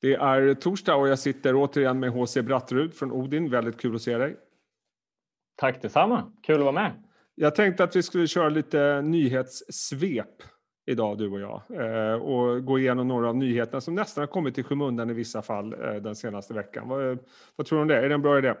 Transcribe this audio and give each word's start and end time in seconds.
Det 0.00 0.14
är 0.14 0.54
torsdag 0.54 0.94
och 0.96 1.08
jag 1.08 1.18
sitter 1.18 1.54
återigen 1.54 2.00
med 2.00 2.10
HC 2.10 2.36
Brattrud 2.42 2.94
från 2.94 3.12
Odin. 3.12 3.50
Väldigt 3.50 3.80
kul 3.80 3.94
att 3.94 4.02
se 4.02 4.18
dig. 4.18 4.36
Tack 5.56 5.82
detsamma. 5.82 6.32
Kul 6.42 6.56
att 6.56 6.60
vara 6.60 6.72
med. 6.72 6.92
Jag 7.34 7.54
tänkte 7.54 7.84
att 7.84 7.96
vi 7.96 8.02
skulle 8.02 8.26
köra 8.26 8.48
lite 8.48 9.02
nyhetssvep 9.02 10.42
idag, 10.86 11.18
du 11.18 11.30
och 11.30 11.40
jag, 11.40 11.62
eh, 11.70 12.14
och 12.14 12.64
gå 12.64 12.78
igenom 12.78 13.08
några 13.08 13.28
av 13.28 13.36
nyheterna 13.36 13.80
som 13.80 13.94
nästan 13.94 14.22
har 14.22 14.26
kommit 14.26 14.58
i 14.58 14.62
skymundan 14.62 15.10
i 15.10 15.12
vissa 15.12 15.42
fall 15.42 15.72
eh, 15.72 15.94
den 15.94 16.16
senaste 16.16 16.54
veckan. 16.54 16.88
Vad, 16.88 17.18
vad 17.56 17.66
tror 17.66 17.78
du 17.78 17.82
om 17.82 17.88
det? 17.88 17.96
Är 17.96 18.08
det 18.08 18.14
en 18.14 18.22
bra 18.22 18.38
idé? 18.38 18.54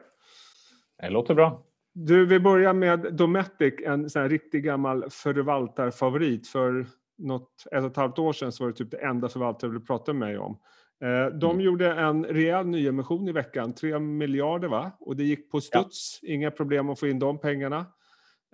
Det 0.98 1.10
låter 1.10 1.34
bra. 1.34 1.62
Du, 1.92 2.26
vi 2.26 2.40
börjar 2.40 2.72
med 2.72 3.14
Dometic, 3.14 3.74
en 3.84 4.10
sån 4.10 4.28
riktig 4.28 4.64
gammal 4.64 5.10
förvaltarfavorit. 5.10 6.48
För 6.48 6.86
något, 7.18 7.66
ett 7.72 7.84
och 7.84 7.90
ett 7.90 7.96
halvt 7.96 8.18
år 8.18 8.32
sedan 8.32 8.52
så 8.52 8.64
var 8.64 8.70
det 8.70 8.76
typ 8.76 8.90
det 8.90 8.96
enda 8.96 9.28
förvaltare 9.28 9.70
du 9.70 9.80
pratade 9.80 10.18
med 10.18 10.28
mig 10.28 10.38
om. 10.38 10.58
Eh, 11.04 11.26
de 11.26 11.50
mm. 11.50 11.60
gjorde 11.60 11.92
en 11.92 12.24
rejäl 12.24 12.66
nyemission 12.66 13.28
i 13.28 13.32
veckan, 13.32 13.74
3 13.74 13.98
miljarder 13.98 14.68
va? 14.68 14.92
Och 15.00 15.16
det 15.16 15.24
gick 15.24 15.50
på 15.50 15.60
studs, 15.60 16.18
ja. 16.22 16.34
inga 16.34 16.50
problem 16.50 16.90
att 16.90 17.00
få 17.00 17.06
in 17.06 17.18
de 17.18 17.40
pengarna. 17.40 17.86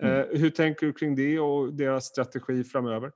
Mm. 0.03 0.19
Eh, 0.19 0.25
hur 0.31 0.49
tänker 0.49 0.85
du 0.85 0.93
kring 0.93 1.15
det 1.15 1.39
och 1.39 1.73
deras 1.73 2.05
strategi 2.05 2.63
framöver? 2.63 3.11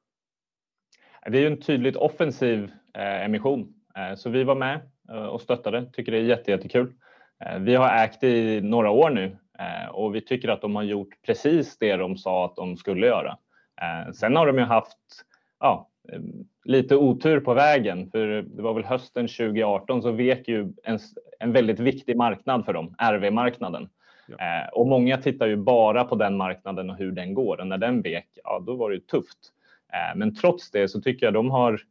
Det 1.28 1.38
är 1.38 1.42
ju 1.42 1.48
en 1.48 1.62
tydligt 1.62 1.96
offensiv 1.96 2.72
eh, 2.94 3.26
emission, 3.26 3.74
så 4.18 4.30
vi 4.30 4.44
var 4.44 4.56
med 4.56 4.82
och 5.32 5.42
stöttade, 5.42 5.92
tycker 5.94 6.12
det 6.12 6.18
är 6.18 6.22
jättekul. 6.50 6.94
Vi 7.60 7.76
har 7.76 8.04
ägt 8.04 8.24
i 8.24 8.62
några 8.62 8.90
år 8.90 9.10
nu 9.10 9.38
och 9.92 10.16
vi 10.16 10.22
tycker 10.22 10.50
att 10.50 10.62
de 10.62 10.76
har 10.76 10.84
gjort 10.84 11.22
precis 11.26 11.78
det 11.78 11.96
de 11.96 12.18
sa 12.18 12.46
att 12.46 12.56
de 12.56 12.78
skulle 12.78 13.08
göra. 13.08 13.38
Sen 14.14 14.36
har 14.36 14.48
de 14.48 14.58
ju 14.58 14.64
haft 14.64 14.98
ja, 15.60 15.90
lite 16.66 16.96
otur 16.96 17.40
på 17.40 17.54
vägen 17.54 18.10
för 18.12 18.28
det 18.42 18.62
var 18.62 18.74
väl 18.74 18.84
hösten 18.84 19.28
2018 19.28 20.02
så 20.02 20.12
vek 20.12 20.48
ju 20.48 20.74
en, 20.84 21.00
en 21.40 21.52
väldigt 21.52 21.80
viktig 21.80 22.18
marknad 22.18 22.66
för 22.66 22.74
dem, 22.74 22.96
RV-marknaden. 22.98 23.90
Ja. 24.28 24.36
Eh, 24.36 24.70
och 24.70 24.88
många 24.88 25.18
tittar 25.18 25.48
ju 25.48 25.56
bara 25.56 26.04
på 26.04 26.16
den 26.16 26.38
marknaden 26.38 26.90
och 26.90 26.98
hur 26.98 27.12
den 27.12 27.34
går 27.34 27.60
och 27.60 27.68
när 27.68 27.78
den 27.78 28.02
vek, 28.02 28.28
ja 28.44 28.64
då 28.66 28.76
var 28.76 28.90
det 28.90 28.96
ju 28.96 29.02
tufft. 29.02 29.38
Eh, 29.94 30.18
men 30.18 30.36
trots 30.36 30.72
det 30.72 30.88
så 30.88 31.02
tycker 31.02 31.26
jag 31.26 31.34
de 31.34 31.52
har 31.52 31.82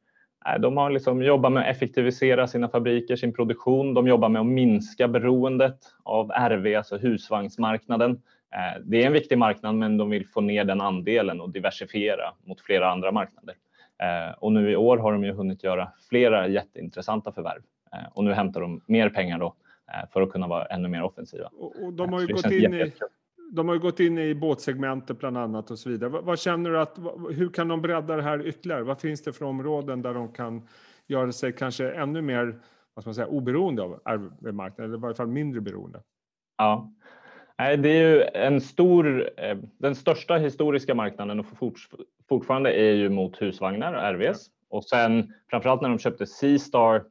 eh, 0.47 0.61
de 0.61 0.77
har 0.77 0.91
liksom 0.91 1.22
jobbat 1.22 1.53
med 1.53 1.62
att 1.62 1.77
effektivisera 1.77 2.47
sina 2.47 2.69
fabriker, 2.69 3.17
sin 3.17 3.33
produktion. 3.33 3.94
De 3.94 4.09
jobbar 4.09 4.28
med 4.28 4.41
att 4.41 4.47
minska 4.47 5.09
beroendet 5.09 5.78
av 6.03 6.31
RV, 6.31 6.77
alltså 6.77 6.97
husvagnsmarknaden. 6.97 8.11
Eh, 8.55 8.83
det 8.84 9.03
är 9.03 9.06
en 9.06 9.12
viktig 9.12 9.39
marknad, 9.39 9.75
men 9.75 9.97
de 9.97 10.11
vill 10.11 10.28
få 10.28 10.41
ner 10.41 10.64
den 10.64 10.81
andelen 10.81 11.41
och 11.41 11.50
diversifiera 11.50 12.33
mot 12.44 12.61
flera 12.61 12.91
andra 12.91 13.12
marknader. 13.12 13.55
Eh, 14.02 14.34
och 14.39 14.52
nu 14.52 14.70
i 14.70 14.77
år 14.77 14.98
har 14.98 15.12
de 15.12 15.25
ju 15.25 15.33
hunnit 15.33 15.64
göra 15.64 15.92
flera 16.08 16.48
jätteintressanta 16.48 17.33
förvärv 17.33 17.62
eh, 17.92 18.12
och 18.14 18.25
nu 18.25 18.33
hämtar 18.33 18.61
de 18.61 18.80
mer 18.86 19.08
pengar 19.11 19.38
då 19.38 19.55
eh, 19.92 20.08
för 20.12 20.22
att 20.22 20.30
kunna 20.30 20.47
vara 20.47 20.64
ännu 20.64 20.88
mer 20.88 21.03
offensiva. 21.03 21.50
Och, 21.58 21.92
de 21.92 22.12
har 22.12 22.20
ju 22.20 22.27
gått 22.27 22.53
in 22.53 22.75
i 22.75 22.92
de 23.53 23.69
har 23.69 23.75
ju 23.75 23.80
gått 23.80 24.00
in 24.00 24.19
i 24.19 24.34
båtsegmentet 24.34 25.19
bland 25.19 25.38
annat 25.38 25.70
och 25.70 25.78
så 25.78 25.88
vidare. 25.88 26.11
Vad, 26.11 26.25
vad, 26.25 26.38
känner 26.38 26.70
du 26.70 26.80
att, 26.80 26.98
hur 27.30 27.48
kan 27.48 27.69
de 27.69 27.83
bredda 27.83 28.16
det 28.16 28.22
här 28.22 28.47
ytterligare? 28.47 28.83
Vad 28.83 29.00
finns 29.00 29.22
det 29.22 29.33
för 29.33 29.44
områden 29.44 30.03
där 30.03 30.14
de 30.14 30.33
kan 30.33 30.69
göra 31.06 31.33
sig 31.33 31.53
kanske 31.53 31.91
ännu 31.91 32.22
mer 32.22 32.60
vad 32.97 33.03
ska 33.03 33.08
man 33.08 33.14
säga, 33.14 33.27
oberoende 33.27 33.83
av 33.83 34.00
marknaden 34.41 34.84
eller 34.84 34.97
i 34.97 35.00
varje 35.00 35.14
fall 35.14 35.27
mindre 35.27 35.60
beroende? 35.60 36.03
Ja, 36.58 36.92
Nej, 37.59 37.77
det 37.77 37.89
är 37.89 38.09
ju 38.09 38.23
en 38.23 38.61
stor, 38.61 39.31
eh, 39.37 39.57
den 39.79 39.95
största 39.95 40.37
historiska 40.37 40.95
marknaden 40.95 41.41
och 41.41 41.47
fortfarande 42.29 42.73
är 42.73 42.93
ju 42.93 43.09
mot 43.09 43.43
husvagnar 43.43 43.93
och 43.95 44.03
RVs. 44.03 44.47
Och 44.69 44.85
sen 44.85 45.35
framförallt 45.51 45.83
när 45.83 45.89
de 45.89 45.99
köpte 45.99 46.27
Seastar, 46.27 47.05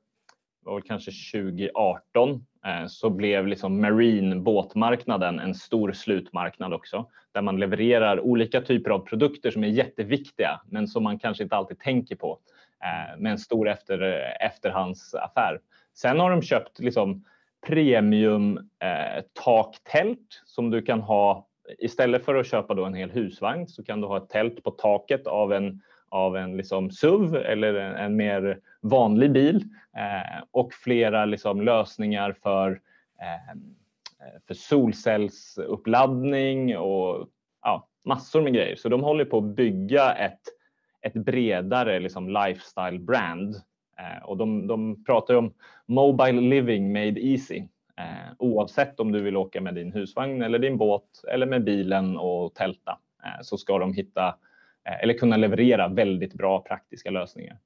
var 0.66 0.74
väl 0.74 0.84
kanske 0.84 1.12
2018, 1.12 2.46
eh, 2.66 2.88
så 2.88 3.10
blev 3.10 3.48
liksom 3.48 3.82
marine 3.82 4.36
båtmarknaden 4.36 5.40
en 5.40 5.56
stor 5.56 5.92
slutmarknad 5.92 6.74
också 6.74 7.10
där 7.32 7.42
man 7.42 7.60
levererar 7.60 8.20
olika 8.20 8.62
typer 8.62 8.92
av 8.92 9.00
produkter 9.00 9.52
som 9.52 9.64
är 9.64 9.68
jätteviktiga 9.68 10.62
men 10.66 10.88
som 10.88 11.04
man 11.04 11.20
kanske 11.20 11.44
inte 11.44 11.56
alltid 11.56 11.80
tänker 11.80 12.16
på 12.16 12.40
eh, 12.84 13.20
med 13.20 13.32
en 13.32 13.40
stor 13.40 13.70
efter, 13.70 14.02
efterhandsaffär. 14.42 15.60
Sen 15.94 16.20
har 16.20 16.32
de 16.32 16.42
köpt 16.42 16.80
liksom 16.80 17.24
premium 17.66 18.58
eh, 18.58 19.24
taktält 19.44 20.42
som 20.46 20.70
du 20.70 20.82
kan 20.82 21.02
ha 21.02 21.48
istället 21.80 22.26
för 22.26 22.36
att 22.36 22.48
köpa 22.48 22.74
då 22.74 22.86
en 22.86 22.94
hel 22.94 23.12
husvagn 23.12 23.68
så 23.68 23.84
kan 23.84 24.02
du 24.02 24.08
ha 24.08 24.18
ett 24.18 24.30
tält 24.30 24.64
på 24.64 24.72
taket 24.72 25.28
av 25.28 25.54
en 25.54 25.82
av 26.10 26.38
en 26.38 26.58
liksom 26.58 26.92
SUV 26.92 27.36
eller 27.36 27.74
en, 27.74 27.96
en 27.96 28.16
mer 28.16 28.60
vanlig 28.82 29.32
bil 29.32 29.64
eh, 29.98 30.44
och 30.52 30.74
flera 30.74 31.26
liksom 31.26 31.62
lösningar 31.62 32.36
för, 32.44 32.72
eh, 33.22 33.56
för 34.48 34.54
solcellsuppladdning 34.54 36.78
och 36.78 37.28
ja, 37.62 37.88
massor 38.06 38.42
med 38.42 38.54
grejer. 38.54 38.76
Så 38.76 38.90
de 38.90 39.04
håller 39.04 39.26
på 39.26 39.38
att 39.38 39.44
bygga 39.44 40.14
ett, 40.14 40.42
ett 41.02 41.14
bredare 41.14 42.00
liksom 42.00 42.30
lifestyle 42.30 43.00
brand 43.00 43.56
Eh, 44.00 44.24
och 44.24 44.38
de, 44.38 44.68
de 44.68 45.04
pratar 45.04 45.34
ju 45.34 45.38
om 45.38 45.54
Mobile 45.86 46.42
Living 46.42 46.94
Made 46.94 47.26
Easy. 47.26 47.58
Eh, 47.98 48.34
oavsett 48.40 49.00
om 49.00 49.12
du 49.12 49.22
vill 49.22 49.38
åka 49.38 49.62
med 49.62 49.76
din 49.76 49.92
husvagn 49.92 50.42
eller 50.42 50.60
din 50.60 50.78
båt 50.78 51.04
eller 51.32 51.46
med 51.46 51.64
bilen 51.64 52.18
och 52.18 52.54
tälta 52.54 52.92
eh, 53.24 53.42
så 53.42 53.58
ska 53.58 53.80
de 53.80 53.94
hitta 53.94 54.36
eller 55.02 55.14
kunna 55.14 55.38
leverera 55.38 55.88
väldigt 55.88 56.34
bra 56.34 56.62
praktiska 56.62 57.12
lösningar. 57.12 57.58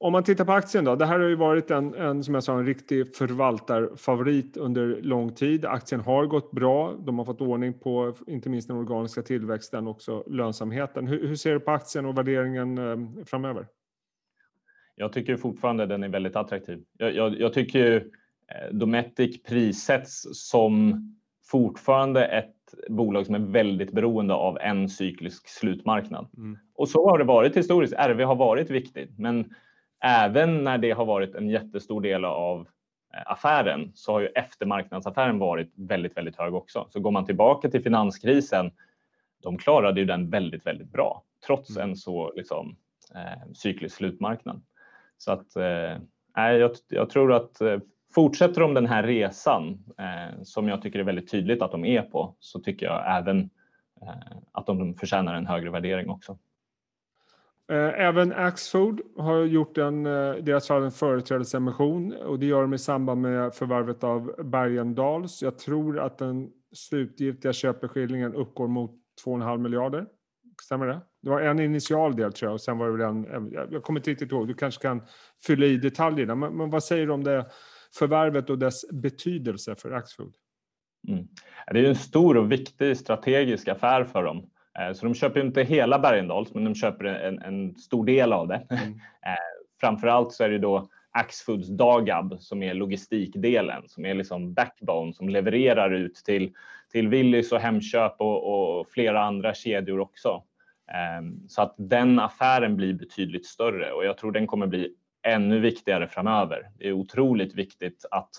Om 0.00 0.12
man 0.12 0.24
tittar 0.24 0.44
på 0.44 0.52
aktien 0.52 0.84
då. 0.84 0.96
Det 0.96 1.06
här 1.06 1.20
har 1.20 1.28
ju 1.28 1.34
varit 1.34 1.70
en, 1.70 1.94
en, 1.94 2.24
som 2.24 2.34
jag 2.34 2.44
sa, 2.44 2.58
en 2.58 2.66
riktig 2.66 3.16
förvaltarfavorit 3.16 4.56
under 4.56 5.02
lång 5.02 5.34
tid. 5.34 5.64
Aktien 5.64 6.00
har 6.00 6.26
gått 6.26 6.50
bra. 6.50 6.94
De 6.98 7.18
har 7.18 7.24
fått 7.24 7.40
ordning 7.40 7.72
på 7.72 8.14
inte 8.26 8.48
minst 8.48 8.68
den 8.68 8.76
organiska 8.76 9.22
tillväxten 9.22 9.86
och 9.86 9.90
också 9.90 10.24
lönsamheten. 10.26 11.06
Hur, 11.06 11.28
hur 11.28 11.36
ser 11.36 11.52
du 11.52 11.60
på 11.60 11.70
aktien 11.70 12.06
och 12.06 12.18
värderingen 12.18 12.78
framöver? 13.26 13.66
Jag 14.94 15.12
tycker 15.12 15.36
fortfarande 15.36 15.86
den 15.86 16.02
är 16.02 16.08
väldigt 16.08 16.36
attraktiv. 16.36 16.84
Jag, 16.98 17.14
jag, 17.14 17.40
jag 17.40 17.52
tycker 17.52 17.78
ju 17.78 17.96
eh, 17.96 18.72
Dometic 18.72 19.42
prissätts 19.42 20.26
som 20.32 21.02
fortfarande 21.44 22.24
ett 22.24 22.54
bolag 22.88 23.26
som 23.26 23.34
är 23.34 23.38
väldigt 23.38 23.92
beroende 23.92 24.34
av 24.34 24.58
en 24.58 24.88
cyklisk 24.88 25.48
slutmarknad. 25.48 26.28
Mm. 26.36 26.58
Och 26.74 26.88
så 26.88 27.10
har 27.10 27.18
det 27.18 27.24
varit 27.24 27.56
historiskt. 27.56 27.94
RV 27.94 28.24
har 28.24 28.34
varit 28.34 28.70
viktigt, 28.70 29.18
men 29.18 29.54
även 30.04 30.64
när 30.64 30.78
det 30.78 30.90
har 30.90 31.04
varit 31.04 31.34
en 31.34 31.48
jättestor 31.48 32.00
del 32.00 32.24
av 32.24 32.60
eh, 33.14 33.32
affären 33.32 33.92
så 33.94 34.12
har 34.12 34.20
ju 34.20 34.26
eftermarknadsaffären 34.26 35.38
varit 35.38 35.72
väldigt, 35.76 36.16
väldigt 36.16 36.36
hög 36.36 36.54
också. 36.54 36.86
Så 36.90 37.00
går 37.00 37.10
man 37.10 37.26
tillbaka 37.26 37.70
till 37.70 37.82
finanskrisen, 37.82 38.70
de 39.42 39.58
klarade 39.58 40.00
ju 40.00 40.06
den 40.06 40.30
väldigt, 40.30 40.66
väldigt 40.66 40.92
bra 40.92 41.22
trots 41.46 41.76
mm. 41.76 41.90
en 41.90 41.96
så 41.96 42.32
liksom, 42.36 42.76
eh, 43.14 43.52
cyklisk 43.54 43.96
slutmarknad. 43.96 44.62
Så 45.22 45.32
att 45.32 45.56
eh, 45.56 46.52
jag, 46.52 46.70
jag 46.88 47.10
tror 47.10 47.32
att 47.32 47.60
eh, 47.60 47.78
fortsätter 48.14 48.60
de 48.60 48.74
den 48.74 48.86
här 48.86 49.02
resan 49.02 49.84
eh, 49.98 50.42
som 50.42 50.68
jag 50.68 50.82
tycker 50.82 50.98
är 50.98 51.04
väldigt 51.04 51.30
tydligt 51.30 51.62
att 51.62 51.70
de 51.70 51.84
är 51.84 52.02
på 52.02 52.36
så 52.38 52.60
tycker 52.60 52.86
jag 52.86 53.18
även 53.18 53.50
eh, 54.02 54.36
att 54.52 54.66
de 54.66 54.94
förtjänar 54.94 55.34
en 55.34 55.46
högre 55.46 55.70
värdering 55.70 56.10
också. 56.10 56.38
Eh, 57.72 58.00
även 58.00 58.32
Axfood 58.32 59.00
har 59.16 59.36
gjort 59.36 59.78
en, 59.78 60.06
eh, 60.06 60.34
deras 60.34 60.68
fall 60.68 60.82
en 60.82 60.90
företrädesemission 60.90 62.12
och 62.12 62.38
det 62.38 62.46
gör 62.46 62.62
de 62.62 62.74
i 62.74 62.78
samband 62.78 63.20
med 63.20 63.54
förvärvet 63.54 64.04
av 64.04 64.34
Bergendals. 64.44 65.42
Jag 65.42 65.58
tror 65.58 65.98
att 65.98 66.18
den 66.18 66.50
slutgiltiga 66.72 67.52
köpeskillingen 67.52 68.34
uppgår 68.34 68.68
mot 68.68 68.90
2,5 69.24 69.58
miljarder. 69.58 70.06
Stämmer 70.62 70.86
det? 70.86 71.00
Det 71.22 71.30
var 71.30 71.40
en 71.40 71.60
initial 71.60 72.16
del 72.16 72.32
tror 72.32 72.48
jag 72.48 72.54
och 72.54 72.60
sen 72.60 72.78
var 72.78 72.86
det 72.86 72.92
väl 72.92 73.06
en, 73.06 73.52
jag 73.70 73.82
kommer 73.82 74.00
inte 74.00 74.10
riktigt 74.10 74.32
ihåg, 74.32 74.48
du 74.48 74.54
kanske 74.54 74.82
kan 74.82 75.02
fylla 75.46 75.66
i 75.66 75.76
detaljerna. 75.76 76.34
Men, 76.34 76.56
men 76.56 76.70
vad 76.70 76.84
säger 76.84 77.06
du 77.06 77.12
om 77.12 77.24
det 77.24 77.46
förvärvet 77.98 78.50
och 78.50 78.58
dess 78.58 78.90
betydelse 78.90 79.74
för 79.74 79.90
Axfood? 79.90 80.34
Mm. 81.08 81.28
Det 81.72 81.80
är 81.80 81.84
en 81.84 81.96
stor 81.96 82.36
och 82.36 82.52
viktig 82.52 82.96
strategisk 82.96 83.68
affär 83.68 84.04
för 84.04 84.22
dem. 84.22 84.50
Eh, 84.78 84.92
så 84.92 85.06
de 85.06 85.14
köper 85.14 85.40
inte 85.40 85.62
hela 85.62 85.98
Bergendals, 85.98 86.54
men 86.54 86.64
de 86.64 86.74
köper 86.74 87.04
en, 87.04 87.42
en 87.42 87.74
stor 87.74 88.06
del 88.06 88.32
av 88.32 88.48
det. 88.48 88.66
Mm. 88.70 88.82
Eh, 89.26 89.60
framförallt 89.80 90.32
så 90.32 90.44
är 90.44 90.48
det 90.48 90.58
då 90.58 90.88
Axfoods 91.10 91.68
Dagab 91.68 92.40
som 92.40 92.62
är 92.62 92.74
logistikdelen, 92.74 93.82
som 93.86 94.04
är 94.06 94.14
liksom 94.14 94.54
backbone 94.54 95.12
som 95.12 95.28
levererar 95.28 95.90
ut 95.90 96.14
till, 96.14 96.52
till 96.92 97.08
Willys 97.08 97.52
och 97.52 97.60
Hemköp 97.60 98.20
och, 98.20 98.78
och 98.78 98.86
flera 98.90 99.24
andra 99.24 99.54
kedjor 99.54 100.00
också. 100.00 100.42
Ehm, 100.94 101.48
så 101.48 101.62
att 101.62 101.74
den 101.78 102.18
affären 102.18 102.76
blir 102.76 102.94
betydligt 102.94 103.46
större 103.46 103.92
och 103.92 104.04
jag 104.04 104.18
tror 104.18 104.32
den 104.32 104.46
kommer 104.46 104.66
bli 104.66 104.94
ännu 105.22 105.60
viktigare 105.60 106.08
framöver. 106.08 106.70
Det 106.78 106.88
är 106.88 106.92
otroligt 106.92 107.54
viktigt 107.54 108.04
att, 108.10 108.30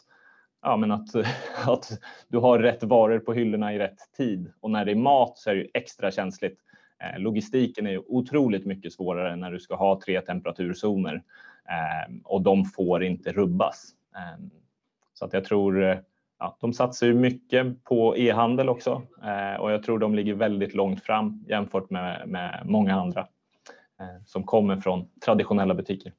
ja, 0.61 0.77
men 0.77 0.91
att, 0.91 1.15
att 1.65 1.89
du 2.27 2.37
har 2.37 2.59
rätt 2.59 2.83
varor 2.83 3.19
på 3.19 3.33
hyllorna 3.33 3.73
i 3.73 3.79
rätt 3.79 3.99
tid 4.17 4.53
och 4.59 4.71
när 4.71 4.85
det 4.85 4.91
är 4.91 4.95
mat 4.95 5.37
så 5.37 5.49
är 5.49 5.55
det 5.55 5.67
extra 5.73 6.11
känsligt. 6.11 6.59
Ehm, 6.99 7.21
logistiken 7.21 7.87
är 7.87 8.11
otroligt 8.11 8.65
mycket 8.65 8.93
svårare 8.93 9.35
när 9.35 9.51
du 9.51 9.59
ska 9.59 9.75
ha 9.75 10.01
tre 10.01 10.21
temperaturzoner 10.21 11.23
ehm, 11.69 12.19
och 12.23 12.41
de 12.41 12.65
får 12.65 13.03
inte 13.03 13.31
rubbas. 13.31 13.95
Så 15.13 15.25
att 15.25 15.33
jag 15.33 15.45
tror 15.45 15.83
eh, 15.83 15.97
ja, 16.43 16.57
de 16.61 16.73
satsar 16.73 17.07
ju 17.07 17.13
mycket 17.13 17.83
på 17.83 18.17
e-handel 18.17 18.69
också 18.69 19.01
och 19.59 19.71
jag 19.71 19.83
tror 19.83 19.99
de 19.99 20.15
ligger 20.15 20.33
väldigt 20.33 20.73
långt 20.73 21.03
fram 21.03 21.45
jämfört 21.47 21.89
med, 21.89 22.27
med 22.27 22.61
många 22.65 22.95
andra 22.95 23.27
som 24.25 24.43
kommer 24.43 24.77
från 24.77 25.07
traditionella 25.25 25.75
butiker. 25.75 26.13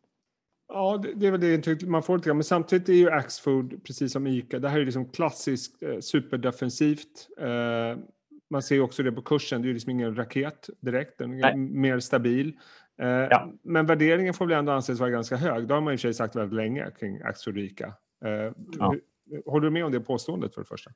Ja, 0.68 1.04
det 1.16 1.26
är 1.26 1.30
väl 1.30 1.40
det 1.40 1.54
intrycket 1.54 1.88
man 1.88 2.02
får 2.02 2.16
lite 2.16 2.28
grann. 2.28 2.36
Men 2.36 2.44
samtidigt 2.44 2.88
är 2.88 2.92
ju 2.92 3.10
Axfood, 3.10 3.84
precis 3.84 4.12
som 4.12 4.26
ICA, 4.26 4.58
det 4.58 4.68
här 4.68 4.80
är 4.80 4.84
liksom 4.84 5.08
klassiskt 5.08 5.82
eh, 5.82 5.98
superdefensivt. 6.00 7.28
Eh, 7.40 7.98
man 8.50 8.62
ser 8.62 8.80
också 8.80 9.02
det 9.02 9.12
på 9.12 9.22
kursen, 9.22 9.62
det 9.62 9.66
är 9.66 9.68
ju 9.68 9.74
liksom 9.74 9.90
ingen 9.90 10.16
raket 10.16 10.70
direkt, 10.80 11.18
den 11.18 11.32
är 11.32 11.40
Nej. 11.40 11.56
mer 11.56 12.00
stabil. 12.00 12.52
Eh, 13.02 13.08
ja. 13.08 13.52
Men 13.62 13.86
värderingen 13.86 14.34
får 14.34 14.46
väl 14.46 14.58
ändå 14.58 14.72
anses 14.72 15.00
vara 15.00 15.10
ganska 15.10 15.36
hög. 15.36 15.68
Det 15.68 15.74
har 15.74 15.80
man 15.80 15.92
i 15.92 15.96
och 15.96 16.00
för 16.00 16.08
sig 16.08 16.14
sagt 16.14 16.36
väldigt 16.36 16.56
länge 16.56 16.90
kring 16.98 17.22
Axfood 17.22 17.56
och 17.56 17.62
ICA. 17.62 17.94
Eh, 18.24 18.52
ja. 18.78 18.94
Håller 19.46 19.64
du 19.64 19.70
med 19.70 19.84
om 19.84 19.92
det 19.92 20.00
påståendet 20.00 20.54
för 20.54 20.60
det 20.60 20.68
första? 20.68 20.90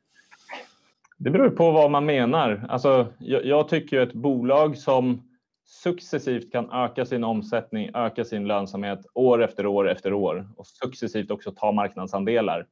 Det 1.18 1.30
beror 1.30 1.50
på 1.50 1.70
vad 1.70 1.90
man 1.90 2.06
menar. 2.06 2.66
Alltså, 2.68 3.06
jag, 3.18 3.44
jag 3.44 3.68
tycker 3.68 4.00
ett 4.00 4.12
bolag 4.12 4.78
som 4.78 5.22
successivt 5.64 6.52
kan 6.52 6.70
öka 6.72 7.06
sin 7.06 7.24
omsättning, 7.24 7.90
öka 7.94 8.24
sin 8.24 8.46
lönsamhet 8.46 9.06
år 9.14 9.42
efter 9.44 9.66
år 9.66 9.90
efter 9.90 10.12
år 10.12 10.48
och 10.56 10.66
successivt 10.66 11.30
också 11.30 11.52
ta 11.52 11.72
marknadsandelar. 11.72 12.66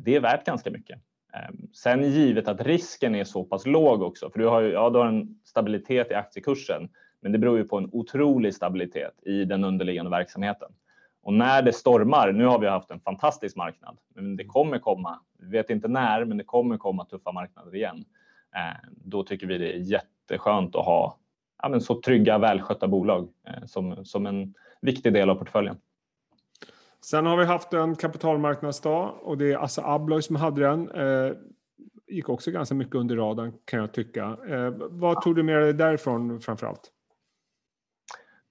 Det 0.00 0.16
är 0.16 0.20
värt 0.20 0.46
ganska 0.46 0.70
mycket. 0.70 1.00
Ehm, 1.32 1.68
sen 1.72 2.12
givet 2.12 2.48
att 2.48 2.60
risken 2.60 3.14
är 3.14 3.24
så 3.24 3.44
pass 3.44 3.66
låg 3.66 4.02
också, 4.02 4.30
för 4.30 4.38
du 4.38 4.46
har 4.46 4.60
ju 4.60 4.72
ja, 4.72 4.90
du 4.90 4.98
har 4.98 5.06
en 5.06 5.40
stabilitet 5.44 6.10
i 6.10 6.14
aktiekursen, 6.14 6.88
men 7.20 7.32
det 7.32 7.38
beror 7.38 7.58
ju 7.58 7.64
på 7.64 7.78
en 7.78 7.88
otrolig 7.92 8.54
stabilitet 8.54 9.22
i 9.22 9.44
den 9.44 9.64
underliggande 9.64 10.10
verksamheten. 10.10 10.72
Och 11.22 11.32
när 11.32 11.62
det 11.62 11.72
stormar, 11.72 12.32
nu 12.32 12.44
har 12.44 12.58
vi 12.58 12.66
haft 12.66 12.90
en 12.90 13.00
fantastisk 13.00 13.56
marknad, 13.56 13.98
men 14.14 14.36
det 14.36 14.44
kommer 14.44 14.78
komma, 14.78 15.20
vi 15.38 15.50
vet 15.50 15.70
inte 15.70 15.88
när, 15.88 16.24
men 16.24 16.36
det 16.36 16.44
kommer 16.44 16.76
komma 16.76 17.04
tuffa 17.04 17.32
marknader 17.32 17.74
igen. 17.74 18.04
Ehm, 18.56 18.94
då 19.04 19.22
tycker 19.22 19.46
vi 19.46 19.58
det 19.58 19.72
är 19.72 19.78
jätteskönt 19.78 20.76
att 20.76 20.84
ha 20.84 21.18
ja, 21.62 21.80
så 21.80 22.00
trygga, 22.00 22.38
välskötta 22.38 22.88
bolag 22.88 23.28
eh, 23.46 23.66
som, 23.66 24.04
som 24.04 24.26
en 24.26 24.54
viktig 24.80 25.12
del 25.12 25.30
av 25.30 25.34
portföljen. 25.34 25.76
Sen 27.04 27.26
har 27.26 27.36
vi 27.36 27.44
haft 27.44 27.72
en 27.72 27.96
kapitalmarknadsdag 27.96 29.14
och 29.22 29.38
det 29.38 29.52
är 29.52 29.64
Assa 29.64 29.86
Abloy 29.86 30.22
som 30.22 30.36
hade 30.36 30.60
den. 30.60 30.90
Eh, 30.90 31.32
gick 32.06 32.28
också 32.28 32.50
ganska 32.50 32.74
mycket 32.74 32.94
under 32.94 33.16
radarn 33.16 33.52
kan 33.64 33.80
jag 33.80 33.92
tycka. 33.92 34.36
Eh, 34.48 34.70
vad 34.76 35.22
tog 35.22 35.36
du 35.36 35.42
med 35.42 35.62
dig 35.62 35.72
därifrån 35.72 36.40
framför 36.40 36.66
allt? 36.66 36.92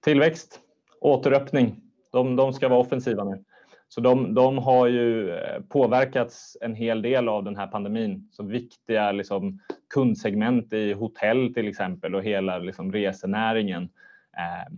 Tillväxt, 0.00 0.60
återöppning. 1.00 1.89
De, 2.10 2.36
de 2.36 2.52
ska 2.52 2.68
vara 2.68 2.80
offensiva 2.80 3.24
nu. 3.24 3.44
Så 3.88 4.00
de, 4.00 4.34
de, 4.34 4.58
har 4.58 4.86
ju 4.86 5.30
eh, 5.30 5.60
påverkats 5.68 6.56
en 6.60 6.74
hel 6.74 7.02
del 7.02 7.28
av 7.28 7.44
den 7.44 7.56
här 7.56 7.66
pandemin. 7.66 8.28
Så 8.32 8.42
viktiga 8.42 9.12
liksom, 9.12 9.60
kundsegment 9.94 10.72
i 10.72 10.92
hotell 10.92 11.54
till 11.54 11.68
exempel 11.68 12.14
och 12.14 12.22
hela 12.22 12.58
liksom, 12.58 12.92
resenäringen. 12.92 13.82
Eh, 14.36 14.74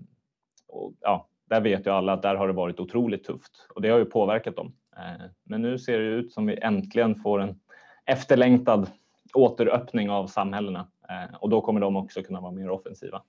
och, 0.69 0.93
ja, 1.01 1.29
där 1.51 1.61
vet 1.61 1.87
ju 1.87 1.91
alla 1.91 2.13
att 2.13 2.23
där 2.23 2.35
har 2.35 2.47
det 2.47 2.53
varit 2.53 2.81
otroligt 2.81 3.25
tufft 3.25 3.67
och 3.75 3.83
det 3.83 3.89
har 3.89 3.99
ju 3.99 4.05
påverkat 4.05 4.57
dem. 4.57 4.73
Eh, 4.97 5.27
men 5.45 5.63
nu 5.63 5.79
ser 5.79 5.99
det 5.99 6.05
ut 6.05 6.33
som 6.33 6.47
vi 6.47 6.59
äntligen 6.63 7.15
får 7.15 7.41
en 7.41 7.61
efterlängtad 8.05 8.91
återöppning 9.35 10.11
av 10.11 10.27
samhällena 10.27 10.87
eh, 11.09 11.37
och 11.41 11.51
då 11.51 11.61
kommer 11.61 11.81
de 11.81 11.97
också 11.97 12.23
kunna 12.23 12.41
vara 12.41 12.53
mer 12.53 12.71
offensiva. 12.71 13.23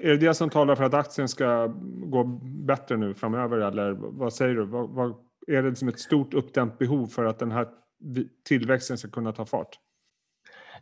Är 0.00 0.08
det 0.08 0.16
det 0.16 0.34
som 0.34 0.50
talar 0.50 0.74
för 0.74 0.84
att 0.84 0.94
aktien 0.94 1.28
ska 1.28 1.66
gå 2.04 2.24
bättre 2.42 2.96
nu 2.96 3.14
framöver 3.14 3.58
eller 3.58 3.92
vad 3.92 4.32
säger 4.32 4.54
du? 4.54 4.64
Vad, 4.64 4.88
vad, 4.88 5.14
är 5.46 5.62
det 5.62 5.76
som 5.76 5.88
ett 5.88 6.00
stort 6.00 6.34
uppdämt 6.34 6.78
behov 6.78 7.06
för 7.06 7.24
att 7.24 7.38
den 7.38 7.52
här 7.52 7.68
tillväxten 8.44 8.98
ska 8.98 9.08
kunna 9.08 9.32
ta 9.32 9.44
fart? 9.44 9.78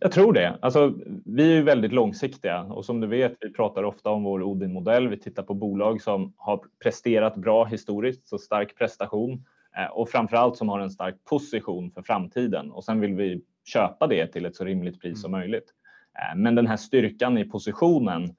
Jag 0.01 0.12
tror 0.12 0.33
det. 0.33 0.59
Alltså, 0.62 0.95
vi 1.25 1.59
är 1.59 1.62
väldigt 1.62 1.93
långsiktiga 1.93 2.62
och 2.62 2.85
som 2.85 3.01
du 3.01 3.07
vet, 3.07 3.37
vi 3.41 3.53
pratar 3.53 3.83
ofta 3.83 4.11
om 4.11 4.25
vår 4.25 4.43
Odin-modell. 4.43 5.09
Vi 5.09 5.19
tittar 5.19 5.43
på 5.43 5.55
bolag 5.55 6.03
som 6.03 6.33
har 6.37 6.61
presterat 6.83 7.37
bra 7.37 7.65
historiskt, 7.65 8.29
så 8.29 8.39
stark 8.39 8.79
prestation 8.79 9.45
eh, 9.77 9.93
och 9.93 10.09
framför 10.09 10.37
allt 10.37 10.57
som 10.57 10.69
har 10.69 10.81
en 10.81 10.91
stark 10.91 11.25
position 11.25 11.91
för 11.91 12.03
framtiden 12.03 12.71
och 12.71 12.85
sen 12.85 13.01
vill 13.01 13.15
vi 13.15 13.43
köpa 13.65 14.07
det 14.07 14.27
till 14.27 14.47
ett 14.47 14.57
så 14.57 14.65
rimligt 14.65 15.01
pris 15.01 15.23
som 15.23 15.35
mm. 15.35 15.41
möjligt. 15.41 15.75
Eh, 16.19 16.39
men 16.39 16.55
den 16.55 16.67
här 16.67 16.77
styrkan 16.77 17.39
i 17.39 17.45
positionen 17.45 18.35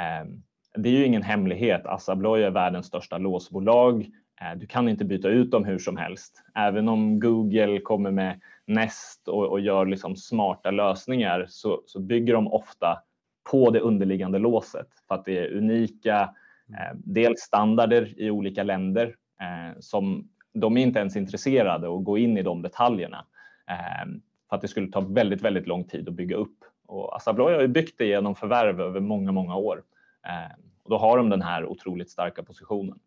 Ehm, 0.00 0.42
det 0.74 0.88
är 0.88 0.92
ju 0.92 1.04
ingen 1.04 1.22
hemlighet. 1.22 1.86
Assa 1.86 2.12
Abloy 2.12 2.42
är 2.42 2.50
världens 2.50 2.86
största 2.86 3.18
låsbolag. 3.18 4.10
Ehm, 4.40 4.58
du 4.58 4.66
kan 4.66 4.88
inte 4.88 5.04
byta 5.04 5.28
ut 5.28 5.50
dem 5.50 5.64
hur 5.64 5.78
som 5.78 5.96
helst. 5.96 6.42
Även 6.54 6.88
om 6.88 7.20
Google 7.20 7.80
kommer 7.80 8.10
med 8.10 8.40
Nest 8.66 9.28
och, 9.28 9.46
och 9.46 9.60
gör 9.60 9.86
liksom 9.86 10.16
smarta 10.16 10.70
lösningar 10.70 11.46
så, 11.48 11.82
så, 11.86 12.00
bygger 12.00 12.34
de 12.34 12.52
ofta 12.52 13.02
på 13.50 13.70
det 13.70 13.80
underliggande 13.80 14.38
låset 14.38 14.88
för 15.08 15.14
att 15.14 15.24
det 15.24 15.38
är 15.38 15.56
unika, 15.56 16.34
eh, 16.68 16.96
dels 16.96 17.40
standarder 17.40 18.20
i 18.20 18.30
olika 18.30 18.62
länder 18.62 19.14
eh, 19.40 19.78
som 19.80 20.28
de 20.54 20.76
är 20.76 20.82
inte 20.82 20.98
ens 20.98 21.16
intresserade 21.16 21.94
att 21.94 22.04
gå 22.04 22.18
in 22.18 22.38
i 22.38 22.42
de 22.42 22.62
detaljerna 22.62 23.26
eh, 23.70 24.08
för 24.48 24.56
att 24.56 24.62
det 24.62 24.68
skulle 24.68 24.88
ta 24.88 25.00
väldigt, 25.00 25.42
väldigt 25.42 25.66
lång 25.66 25.84
tid 25.84 26.08
att 26.08 26.14
bygga 26.14 26.36
upp 26.36 26.59
och 26.90 27.16
Assa 27.16 27.30
Abloy 27.30 27.54
har 27.54 27.60
ju 27.60 27.68
byggt 27.68 27.98
det 27.98 28.06
genom 28.06 28.34
förvärv 28.34 28.80
över 28.80 29.00
många, 29.00 29.32
många 29.32 29.56
år. 29.56 29.82
Eh, 30.26 30.56
och 30.82 30.90
då 30.90 30.98
har 30.98 31.16
de 31.16 31.30
den 31.30 31.42
här 31.42 31.66
otroligt 31.66 32.10
starka 32.10 32.42
positionen. 32.42 32.98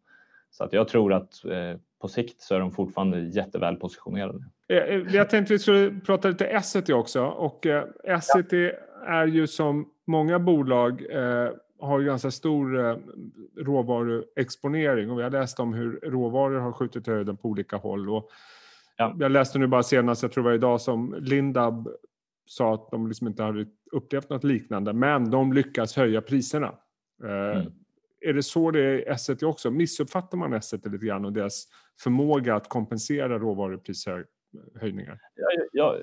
Så 0.52 0.64
att 0.64 0.74
jag 0.74 0.88
tror 0.88 1.14
att 1.14 1.46
eh, 1.46 1.80
på 2.02 2.08
sikt 2.08 2.42
så 2.42 2.56
är 2.56 2.60
de 2.60 2.72
fortfarande 2.72 3.20
jätteväl 3.20 3.76
positionerade. 3.76 4.44
Eh, 4.68 5.16
jag 5.16 5.30
tänkte 5.30 5.54
vi 5.54 5.60
skulle 5.60 6.00
prata 6.06 6.28
lite 6.28 6.46
Essity 6.46 6.94
också 6.94 7.26
och 7.26 7.66
Essity 8.04 8.64
ja. 8.64 9.08
är 9.08 9.28
ju 9.28 9.48
som 9.48 9.90
många 10.06 10.40
bolag 10.40 11.06
har 11.80 12.02
ganska 12.02 12.32
stor 12.32 12.98
råvaruexponering 13.64 15.12
och 15.12 15.20
vi 15.20 15.24
har 15.24 15.30
läst 15.30 15.60
om 15.60 15.74
hur 15.74 16.00
råvaror 16.04 16.60
har 16.60 16.72
skjutit 16.72 17.08
i 17.08 17.12
höjden 17.12 17.38
på 17.38 17.48
olika 17.48 17.78
håll. 17.78 18.10
Och 18.10 18.30
ja. 18.98 19.16
Jag 19.20 19.32
läste 19.32 19.60
nu 19.60 19.68
bara 19.68 19.84
senast, 19.84 20.24
jag 20.24 20.32
tror 20.32 20.44
det 20.44 20.50
var 20.50 20.56
idag, 20.56 20.82
som 20.82 21.16
Lindab 21.20 21.90
sa 22.46 22.74
att 22.74 22.92
de 22.92 23.08
liksom 23.08 23.28
inte 23.28 23.44
hade 23.44 23.66
upplevt 23.92 24.30
något 24.30 24.44
liknande, 24.44 24.94
men 24.94 25.30
de 25.30 25.54
lyckas 25.54 25.96
höja 25.96 26.22
priserna. 26.22 26.76
Eh, 27.24 27.60
mm. 27.60 27.74
Är 28.22 28.34
det 28.34 28.44
så 28.44 28.72
det 28.72 28.80
är 28.80 29.00
i 29.00 29.04
Essity 29.04 29.46
också? 29.46 29.72
Missuppfattar 29.72 30.38
man 30.38 30.54
Essity 30.54 30.90
lite 30.90 31.06
grann 31.06 31.26
och 31.26 31.34
deras 31.34 31.68
förmåga 32.00 32.56
att 32.56 32.70
kompensera 32.70 33.40
råvaruprishöjningar? 33.40 35.20
Ja, 35.36 35.66
ja, 35.72 35.98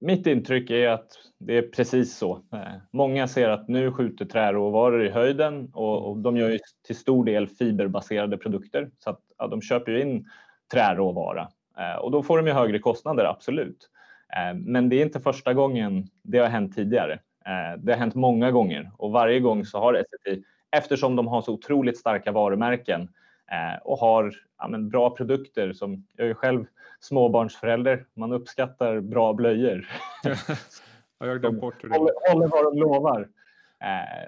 mitt 0.00 0.26
intryck 0.26 0.70
är 0.70 0.88
att 0.88 1.12
det 1.38 1.58
är 1.58 1.62
precis 1.62 2.16
så. 2.16 2.42
Eh, 2.52 2.58
många 2.92 3.28
ser 3.28 3.48
att 3.48 3.68
nu 3.68 3.92
skjuter 3.92 4.24
träråvaror 4.24 5.04
i 5.04 5.10
höjden 5.10 5.70
och, 5.74 6.10
och 6.10 6.16
de 6.18 6.36
gör 6.36 6.50
ju 6.50 6.58
till 6.86 6.96
stor 6.96 7.24
del 7.24 7.48
fiberbaserade 7.48 8.36
produkter 8.36 8.90
så 8.98 9.10
att 9.10 9.20
ja, 9.38 9.46
de 9.46 9.62
köper 9.62 9.92
ju 9.92 10.02
in 10.02 10.26
träråvara 10.72 11.48
eh, 11.78 11.98
och 11.98 12.10
då 12.10 12.22
får 12.22 12.36
de 12.36 12.46
ju 12.46 12.52
högre 12.52 12.78
kostnader, 12.78 13.24
absolut. 13.24 13.90
Eh, 14.36 14.54
men 14.54 14.88
det 14.88 14.96
är 14.96 15.02
inte 15.02 15.20
första 15.20 15.54
gången 15.54 16.08
det 16.22 16.38
har 16.38 16.48
hänt 16.48 16.74
tidigare. 16.74 17.12
Eh, 17.46 17.78
det 17.78 17.92
har 17.92 17.98
hänt 17.98 18.14
många 18.14 18.50
gånger 18.50 18.90
och 18.96 19.10
varje 19.10 19.40
gång 19.40 19.64
så 19.64 19.78
har 19.78 20.02
SCT, 20.02 20.44
eftersom 20.70 21.16
de 21.16 21.26
har 21.26 21.42
så 21.42 21.52
otroligt 21.52 21.98
starka 21.98 22.32
varumärken 22.32 23.00
eh, 23.52 23.82
och 23.84 23.98
har 23.98 24.34
ja, 24.58 24.68
men, 24.68 24.88
bra 24.88 25.10
produkter 25.10 25.72
som, 25.72 26.06
jag 26.16 26.28
är 26.28 26.34
själv 26.34 26.64
småbarnsförälder, 27.00 28.04
man 28.14 28.32
uppskattar 28.32 29.00
bra 29.00 29.32
blöjor. 29.32 29.88
jag 31.18 31.26
har 31.26 31.60
bort 31.60 31.82
det. 31.82 31.88
Håller, 31.88 32.32
håller 32.32 32.48
vad 32.48 32.64
de 32.64 32.78
lovar. 32.78 33.28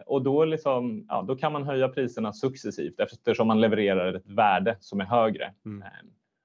Och 0.07 0.23
då, 0.23 0.45
liksom, 0.45 1.07
ja, 1.09 1.25
då 1.29 1.37
kan 1.37 1.53
man 1.53 1.63
höja 1.65 1.89
priserna 1.89 2.33
successivt 2.33 3.01
eftersom 3.01 3.49
man 3.49 3.61
levererar 3.61 4.15
ett 4.15 4.27
värde 4.27 4.77
som 4.81 5.01
är 5.01 5.05
högre. 5.05 5.53
Mm. 5.67 5.83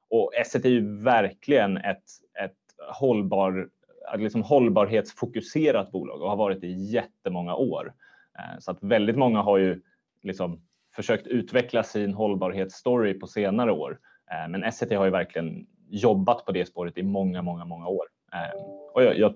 Och 0.09 0.35
Esset 0.35 0.65
är 0.65 0.69
ju 0.69 1.03
verkligen 1.03 1.77
ett, 1.77 2.03
ett 2.43 2.64
hållbar, 2.87 3.69
liksom 4.17 4.43
hållbarhetsfokuserat 4.43 5.91
bolag 5.91 6.21
och 6.21 6.29
har 6.29 6.37
varit 6.37 6.61
det 6.61 6.67
i 6.67 6.83
jättemånga 6.85 7.55
år. 7.55 7.93
Eh, 8.39 8.59
så 8.59 8.71
att 8.71 8.83
väldigt 8.83 9.17
många 9.17 9.41
har 9.41 9.57
ju 9.57 9.81
liksom 10.23 10.61
försökt 10.95 11.27
utveckla 11.27 11.83
sin 11.83 12.13
hållbarhetsstory 12.13 13.13
på 13.13 13.27
senare 13.27 13.71
år. 13.71 13.99
Eh, 14.31 14.49
men 14.49 14.71
SCT 14.71 14.91
har 14.91 15.05
ju 15.05 15.11
verkligen 15.11 15.67
jobbat 15.89 16.45
på 16.45 16.51
det 16.51 16.65
spåret 16.65 16.97
i 16.97 17.03
många, 17.03 17.41
många, 17.41 17.65
många 17.65 17.87
år. 17.87 18.05
Eh, 18.33 18.61
och 18.93 19.03
jag, 19.03 19.17
jag 19.17 19.33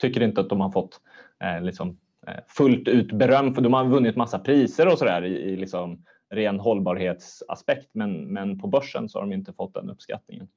tycker 0.00 0.22
inte 0.22 0.40
att 0.40 0.48
de 0.48 0.60
har 0.60 0.70
fått 0.70 1.00
liksom 1.60 1.98
fullt 2.48 2.88
ut 2.88 3.12
beröm 3.12 3.54
för 3.54 3.62
de 3.62 3.72
har 3.72 3.84
vunnit 3.84 4.16
massa 4.16 4.38
priser 4.38 4.92
och 4.92 4.98
sådär 4.98 5.24
i, 5.24 5.36
i 5.36 5.56
liksom 5.56 6.04
ren 6.30 6.60
hållbarhetsaspekt. 6.60 7.88
Men, 7.92 8.24
men 8.24 8.58
på 8.58 8.68
börsen 8.68 9.08
så 9.08 9.18
har 9.18 9.26
de 9.26 9.32
inte 9.32 9.52
fått 9.52 9.74
den 9.74 9.90
uppskattningen. 9.90 10.48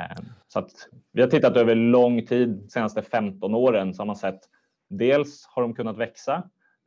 Ehm, 0.00 0.24
så 0.48 0.58
att 0.58 0.70
vi 1.12 1.22
har 1.22 1.28
tittat 1.28 1.56
över 1.56 1.74
lång 1.74 2.26
tid, 2.26 2.48
de 2.48 2.68
senaste 2.68 3.02
15 3.02 3.54
åren, 3.54 3.94
så 3.94 4.00
har 4.00 4.06
man 4.06 4.16
sett 4.16 4.40
dels 4.88 5.46
har 5.46 5.62
de 5.62 5.74
kunnat 5.74 5.98
växa, 5.98 6.34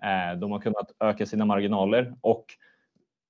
eh, 0.03 0.39
de 0.39 0.51
har 0.51 0.59
kunnat 0.59 0.91
öka 0.99 1.25
sina 1.25 1.45
marginaler 1.45 2.15
och 2.21 2.45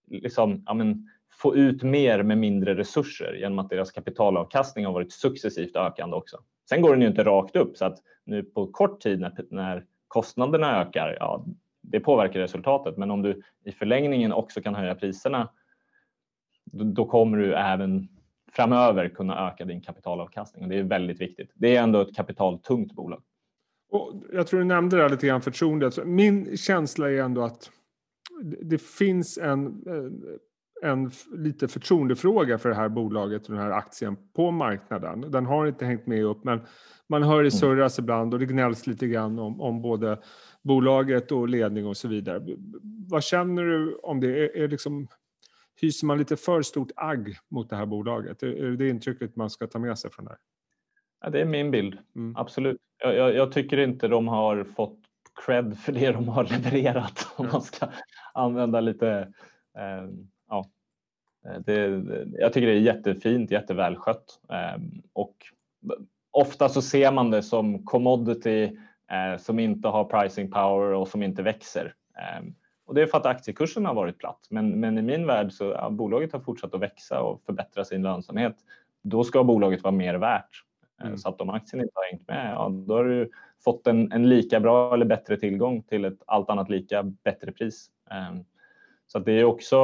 liksom, 0.07 0.63
ja 0.65 0.73
men, 0.73 1.09
få 1.41 1.55
ut 1.55 1.83
mer 1.83 2.23
med 2.23 2.37
mindre 2.37 2.75
resurser 2.75 3.33
genom 3.33 3.59
att 3.59 3.69
deras 3.69 3.91
kapitalavkastning 3.91 4.85
har 4.85 4.93
varit 4.93 5.11
successivt 5.11 5.75
ökande 5.75 6.15
också. 6.15 6.37
Sen 6.69 6.81
går 6.81 6.91
den 6.91 7.01
ju 7.01 7.07
inte 7.07 7.23
rakt 7.23 7.55
upp 7.55 7.77
så 7.77 7.85
att 7.85 7.99
nu 8.23 8.43
på 8.43 8.67
kort 8.67 9.01
tid 9.01 9.19
när, 9.19 9.45
när 9.49 9.85
kostnaderna 10.07 10.81
ökar, 10.81 11.17
ja, 11.19 11.45
det 11.81 11.99
påverkar 11.99 12.39
resultatet. 12.39 12.97
Men 12.97 13.11
om 13.11 13.21
du 13.21 13.41
i 13.65 13.71
förlängningen 13.71 14.33
också 14.33 14.61
kan 14.61 14.75
höja 14.75 14.95
priserna, 14.95 15.49
då, 16.65 16.83
då 16.83 17.05
kommer 17.05 17.37
du 17.37 17.53
även 17.53 18.07
framöver 18.55 19.09
kunna 19.09 19.47
öka 19.47 19.65
din 19.65 19.81
kapitalavkastning 19.81 20.63
och 20.63 20.69
det 20.69 20.75
är 20.75 20.83
väldigt 20.83 21.21
viktigt. 21.21 21.51
Det 21.55 21.75
är 21.75 21.83
ändå 21.83 22.01
ett 22.01 22.15
kapitaltungt 22.15 22.93
bolag. 22.93 23.21
Och 23.91 24.13
jag 24.33 24.47
tror 24.47 24.59
du 24.59 24.65
nämnde 24.65 24.97
det 24.97 25.09
lite 25.09 25.27
grann 25.27 25.41
förtroendet. 25.41 26.05
Min 26.05 26.57
känsla 26.57 27.11
är 27.11 27.17
ändå 27.17 27.41
att 27.41 27.71
det 28.61 28.81
finns 28.81 29.37
en, 29.37 29.83
en 30.81 31.11
lite 31.31 31.67
förtroendefråga 31.67 32.57
för 32.57 32.69
det 32.69 32.75
här 32.75 32.89
bolaget 32.89 33.45
och 33.45 33.53
den 33.53 33.63
här 33.63 33.71
aktien 33.71 34.17
på 34.35 34.51
marknaden. 34.51 35.31
Den 35.31 35.45
har 35.45 35.67
inte 35.67 35.85
hängt 35.85 36.07
med 36.07 36.25
upp 36.25 36.43
men 36.43 36.61
man 37.09 37.23
hör 37.23 37.35
det 37.35 37.39
mm. 37.39 37.51
surras 37.51 37.99
ibland 37.99 38.33
och 38.33 38.39
det 38.39 38.45
gnälls 38.45 38.87
lite 38.87 39.07
grann 39.07 39.39
om, 39.39 39.61
om 39.61 39.81
både 39.81 40.19
bolaget 40.63 41.31
och 41.31 41.49
ledning 41.49 41.87
och 41.87 41.97
så 41.97 42.07
vidare. 42.07 42.43
Vad 43.09 43.23
känner 43.23 43.63
du 43.63 43.95
om 43.95 44.19
det? 44.19 44.27
Är, 44.27 44.57
är 44.63 44.67
liksom, 44.67 45.07
hyser 45.83 46.07
man 46.07 46.17
lite 46.17 46.37
för 46.37 46.61
stort 46.61 46.91
agg 46.95 47.37
mot 47.49 47.69
det 47.69 47.75
här 47.75 47.85
bolaget? 47.85 48.43
Är, 48.43 48.77
det 48.77 48.89
intrycket 48.89 49.35
man 49.35 49.49
ska 49.49 49.67
ta 49.67 49.79
med 49.79 49.99
sig 49.99 50.11
från 50.11 50.25
det 50.25 50.31
här? 50.31 50.39
Ja, 51.21 51.29
det 51.29 51.41
är 51.41 51.45
min 51.45 51.71
bild, 51.71 51.97
mm. 52.15 52.35
absolut. 52.35 52.77
Jag, 53.03 53.15
jag, 53.15 53.35
jag, 53.35 53.51
tycker 53.51 53.77
inte 53.77 54.07
de 54.07 54.27
har 54.27 54.63
fått 54.63 54.99
cred 55.45 55.77
för 55.77 55.91
det 55.91 56.11
de 56.11 56.27
har 56.27 56.43
levererat 56.43 57.27
om 57.35 57.47
man 57.51 57.61
ska 57.61 57.87
använda 58.33 58.81
lite 58.81 59.09
eh, 59.77 60.09
ja, 60.49 60.65
det, 61.65 62.03
jag 62.39 62.53
tycker 62.53 62.67
det 62.67 62.73
är 62.73 62.79
jättefint, 62.79 63.51
jättevälskött 63.51 64.39
eh, 64.49 64.81
och 65.13 65.35
ofta 66.31 66.69
så 66.69 66.81
ser 66.81 67.11
man 67.11 67.31
det 67.31 67.43
som 67.43 67.85
commodity 67.85 68.63
eh, 69.11 69.37
som 69.39 69.59
inte 69.59 69.87
har 69.87 70.03
pricing 70.03 70.51
power 70.51 70.93
och 70.93 71.07
som 71.07 71.23
inte 71.23 71.43
växer. 71.43 71.93
Eh, 72.83 72.87
och 72.87 72.95
det 72.95 73.01
är 73.01 73.07
för 73.07 73.17
att 73.17 73.25
aktiekursen 73.25 73.85
har 73.85 73.93
varit 73.93 74.17
platt. 74.17 74.47
Men, 74.49 74.79
men 74.79 74.97
i 74.97 75.01
min 75.01 75.27
värld 75.27 75.51
så 75.51 75.63
ja, 75.63 75.89
bolaget 75.89 76.33
har 76.33 76.39
fortsatt 76.39 76.73
att 76.73 76.81
växa 76.81 77.21
och 77.21 77.41
förbättra 77.45 77.85
sin 77.85 78.01
lönsamhet. 78.01 78.55
Då 79.01 79.23
ska 79.23 79.43
bolaget 79.43 79.83
vara 79.83 79.91
mer 79.91 80.15
värt. 80.15 80.63
Eh, 81.01 81.07
mm. 81.07 81.17
Så 81.17 81.29
att 81.29 81.41
om 81.41 81.49
aktien 81.49 81.81
inte 81.81 81.93
har 81.95 82.11
hängt 82.11 82.27
med, 82.27 82.51
ja, 82.55 82.69
då 82.69 82.95
har 82.95 83.03
du 83.03 83.29
fått 83.63 83.87
en, 83.87 84.11
en, 84.11 84.29
lika 84.29 84.59
bra 84.59 84.93
eller 84.93 85.05
bättre 85.05 85.37
tillgång 85.37 85.81
till 85.81 86.05
ett 86.05 86.19
allt 86.25 86.49
annat 86.49 86.69
lika 86.69 87.03
bättre 87.03 87.51
pris. 87.51 87.89
Um, 88.31 88.45
så 89.07 89.17
att 89.17 89.25
det 89.25 89.31
är 89.31 89.43
också, 89.43 89.75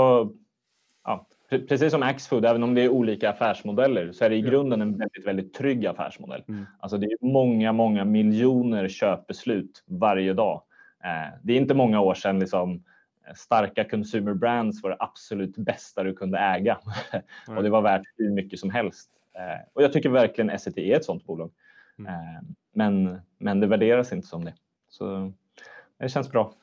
ja, 1.04 1.28
precis 1.50 1.92
som 1.92 2.04
Axfood, 2.04 2.46
även 2.46 2.64
om 2.64 2.76
det 2.76 2.82
är 2.82 2.90
olika 2.90 3.30
affärsmodeller 3.30 4.12
så 4.12 4.26
är 4.26 4.30
det 4.30 4.36
i 4.36 4.42
grunden 4.42 4.82
en 4.82 4.98
väldigt, 4.98 5.28
väldigt 5.28 5.54
trygg 5.54 5.86
affärsmodell. 5.86 6.44
Mm. 6.48 6.66
Alltså 6.80 6.98
det 6.98 7.06
är 7.06 7.18
många, 7.22 7.72
många 7.72 8.06
miljoner 8.06 8.88
köpbeslut 8.88 9.84
varje 9.86 10.34
dag. 10.34 10.62
Uh, 11.06 11.38
det 11.44 11.54
är 11.54 11.58
inte 11.58 11.74
många 11.74 12.02
år 12.02 12.14
sedan 12.14 12.40
liksom, 12.40 12.84
starka 13.36 13.84
consumer 13.84 14.34
brands 14.34 14.84
var 14.84 14.90
det 14.90 14.98
absolut 15.00 15.58
bästa 15.58 16.04
du 16.04 16.14
kunde 16.14 16.40
äga 16.40 16.80
mm. 17.12 17.24
och 17.58 17.64
det 17.64 17.70
var 17.70 17.82
värt 17.82 18.02
hur 18.18 18.32
mycket 18.32 18.60
som 18.60 18.70
helst. 18.70 19.10
Eh, 19.36 19.68
och 19.74 19.84
jag 19.84 19.94
tycker 19.94 20.10
verkligen 20.10 20.50
Essity 20.50 20.92
är 20.92 20.96
ett 20.96 21.06
sådant 21.06 21.26
bolag. 21.26 21.52
Mm. 22.00 22.14
Eh, 22.14 22.42
men, 22.74 23.22
men 23.38 23.60
det 23.60 23.68
värderas 23.68 24.14
inte 24.14 24.28
som 24.28 24.46
det. 24.46 24.54
Så 24.90 25.34
det 26.00 26.10
känns 26.10 26.32
bra. 26.32 26.54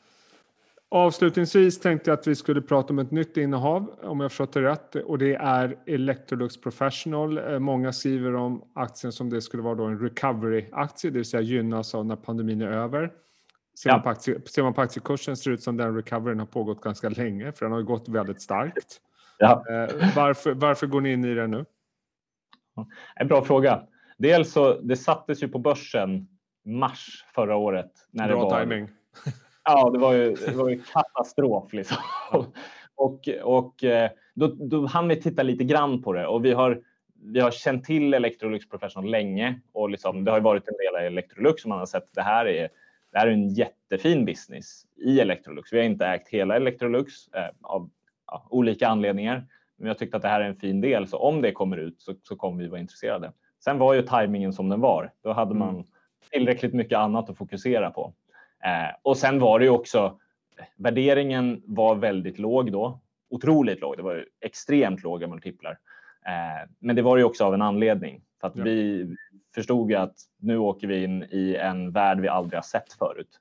Avslutningsvis 0.88 1.80
tänkte 1.80 2.10
jag 2.10 2.18
att 2.18 2.26
vi 2.26 2.34
skulle 2.34 2.62
prata 2.62 2.92
om 2.92 2.98
ett 2.98 3.10
nytt 3.10 3.36
innehav, 3.36 3.90
om 4.02 4.20
jag 4.20 4.30
förstått 4.30 4.52
det 4.52 4.62
rätt, 4.62 4.94
och 4.94 5.18
det 5.18 5.34
är 5.34 5.76
Electrolux 5.86 6.60
Professional. 6.60 7.38
Eh, 7.38 7.58
många 7.58 7.92
skriver 7.92 8.34
om 8.34 8.64
aktien 8.74 9.12
som 9.12 9.30
det 9.30 9.42
skulle 9.42 9.62
vara 9.62 9.74
då 9.74 9.84
en 9.84 9.98
recovery-aktie, 9.98 11.10
det 11.10 11.18
vill 11.18 11.24
säga 11.24 11.40
gynnas 11.40 11.94
av 11.94 12.06
när 12.06 12.16
pandemin 12.16 12.62
är 12.62 12.68
över. 12.68 13.12
Ser, 13.78 13.90
ja. 13.90 13.96
man 14.04 14.12
aktie, 14.12 14.40
ser 14.46 14.62
man 14.62 14.74
på 14.74 14.80
aktiekursen 14.80 15.36
ser 15.36 15.50
det 15.50 15.54
ut 15.54 15.62
som 15.62 15.76
den 15.76 15.94
recoveryn 15.94 16.38
har 16.38 16.46
pågått 16.46 16.80
ganska 16.80 17.08
länge, 17.08 17.52
för 17.52 17.66
den 17.66 17.72
har 17.72 17.82
gått 17.82 18.08
väldigt 18.08 18.42
starkt. 18.42 19.00
Ja. 19.38 19.64
Varför, 20.16 20.54
varför 20.54 20.86
går 20.86 21.00
ni 21.00 21.12
in 21.12 21.24
i 21.24 21.34
den 21.34 21.50
nu? 21.50 21.64
En 23.14 23.28
bra 23.28 23.44
fråga. 23.44 23.82
Dels 24.18 24.52
så 24.52 24.80
det 24.80 24.96
sattes 24.96 25.42
ju 25.42 25.48
på 25.48 25.58
börsen 25.58 26.28
mars 26.64 27.24
förra 27.34 27.56
året. 27.56 27.92
När 28.10 28.28
bra 28.28 28.36
det 28.36 28.44
var, 28.44 28.60
timing. 28.60 28.88
Ja, 29.64 29.90
det 29.90 29.98
var 29.98 30.12
ju, 30.12 30.34
det 30.34 30.56
var 30.56 30.68
ju 30.68 30.82
katastrof 30.82 31.72
liksom. 31.72 31.96
Ja. 32.32 32.46
och 32.94 33.28
och 33.42 33.84
eh, 33.84 34.10
då, 34.34 34.46
då 34.46 34.86
hann 34.86 35.08
vi 35.08 35.20
titta 35.22 35.42
lite 35.42 35.64
grann 35.64 36.02
på 36.02 36.12
det 36.12 36.26
och 36.26 36.44
vi 36.44 36.52
har 36.52 36.82
vi 37.22 37.40
har 37.40 37.50
känt 37.50 37.84
till 37.84 38.14
Electrolux 38.14 38.68
Professional 38.68 39.10
länge 39.10 39.60
och 39.72 39.90
liksom, 39.90 40.24
det 40.24 40.30
har 40.30 40.40
varit 40.40 40.68
en 40.68 40.76
del 40.76 40.96
av 40.96 41.06
Electrolux 41.06 41.62
som 41.62 41.68
man 41.68 41.78
har 41.78 41.86
sett 41.86 42.14
det 42.14 42.22
här 42.22 42.46
är 42.46 42.68
det 43.16 43.20
här 43.20 43.26
är 43.26 43.32
en 43.32 43.48
jättefin 43.48 44.24
business 44.24 44.86
i 44.96 45.20
Electrolux. 45.20 45.72
Vi 45.72 45.76
har 45.78 45.84
inte 45.84 46.06
ägt 46.06 46.28
hela 46.28 46.56
Electrolux 46.56 47.28
eh, 47.28 47.48
av 47.62 47.90
ja, 48.26 48.46
olika 48.50 48.88
anledningar. 48.88 49.46
Men 49.76 49.88
jag 49.88 49.98
tyckte 49.98 50.16
att 50.16 50.22
det 50.22 50.28
här 50.28 50.40
är 50.40 50.48
en 50.48 50.56
fin 50.56 50.80
del, 50.80 51.06
så 51.08 51.18
om 51.18 51.42
det 51.42 51.52
kommer 51.52 51.76
ut 51.76 52.00
så, 52.00 52.14
så 52.22 52.36
kommer 52.36 52.62
vi 52.62 52.68
vara 52.68 52.80
intresserade. 52.80 53.32
Sen 53.64 53.78
var 53.78 53.94
ju 53.94 54.02
tajmingen 54.02 54.52
som 54.52 54.68
den 54.68 54.80
var. 54.80 55.12
Då 55.22 55.32
hade 55.32 55.54
man 55.54 55.68
mm. 55.68 55.84
tillräckligt 56.30 56.74
mycket 56.74 56.98
annat 56.98 57.30
att 57.30 57.38
fokusera 57.38 57.90
på. 57.90 58.12
Eh, 58.64 58.96
och 59.02 59.16
sen 59.16 59.38
var 59.38 59.58
det 59.58 59.64
ju 59.64 59.70
också 59.70 60.18
värderingen 60.76 61.62
var 61.66 61.94
väldigt 61.94 62.38
låg 62.38 62.72
då. 62.72 63.00
Otroligt 63.30 63.80
låg. 63.80 63.96
Det 63.96 64.02
var 64.02 64.26
extremt 64.40 65.02
låga 65.02 65.26
multiplar. 65.26 65.78
Eh, 66.26 66.70
men 66.78 66.96
det 66.96 67.02
var 67.02 67.16
ju 67.16 67.24
också 67.24 67.44
av 67.44 67.54
en 67.54 67.62
anledning 67.62 68.22
för 68.40 68.48
att 68.48 68.56
ja. 68.56 68.64
vi 68.64 69.06
förstod 69.56 69.94
att 69.94 70.14
nu 70.38 70.58
åker 70.58 70.86
vi 70.86 71.04
in 71.04 71.22
i 71.22 71.56
en 71.56 71.92
värld 71.92 72.20
vi 72.20 72.28
aldrig 72.28 72.56
har 72.56 72.62
sett 72.62 72.92
förut. 72.92 73.40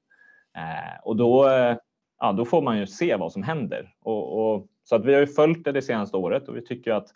Eh, 0.58 1.00
och 1.04 1.16
då, 1.16 1.50
eh, 1.50 1.78
ja, 2.20 2.32
då 2.32 2.46
får 2.46 2.62
man 2.62 2.78
ju 2.78 2.88
se 2.88 3.16
vad 3.16 3.32
som 3.32 3.44
händer. 3.44 3.94
Och, 4.02 4.56
och 4.56 4.68
så 4.84 4.96
att 4.96 5.06
vi 5.06 5.14
har 5.14 5.20
ju 5.20 5.28
följt 5.28 5.64
det 5.64 5.72
det 5.72 5.82
senaste 5.82 6.18
året 6.18 6.48
och 6.48 6.58
vi 6.58 6.62
tycker 6.62 6.92
att 6.92 7.08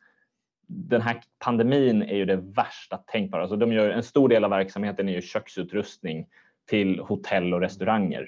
den 0.68 1.02
här 1.02 1.22
pandemin 1.40 2.02
är 2.02 2.16
ju 2.16 2.26
det 2.26 2.36
värsta 2.36 2.98
tänkbara. 2.98 3.42
Alltså 3.42 3.58
de 3.58 3.74
gör, 3.74 3.90
en 3.90 4.04
stor 4.04 4.30
del 4.30 4.44
av 4.44 4.50
verksamheten 4.50 5.10
är 5.10 5.14
ju 5.14 5.22
köksutrustning 5.22 6.28
till 6.70 7.00
hotell 7.00 7.54
och 7.54 7.62
restauranger. 7.62 8.26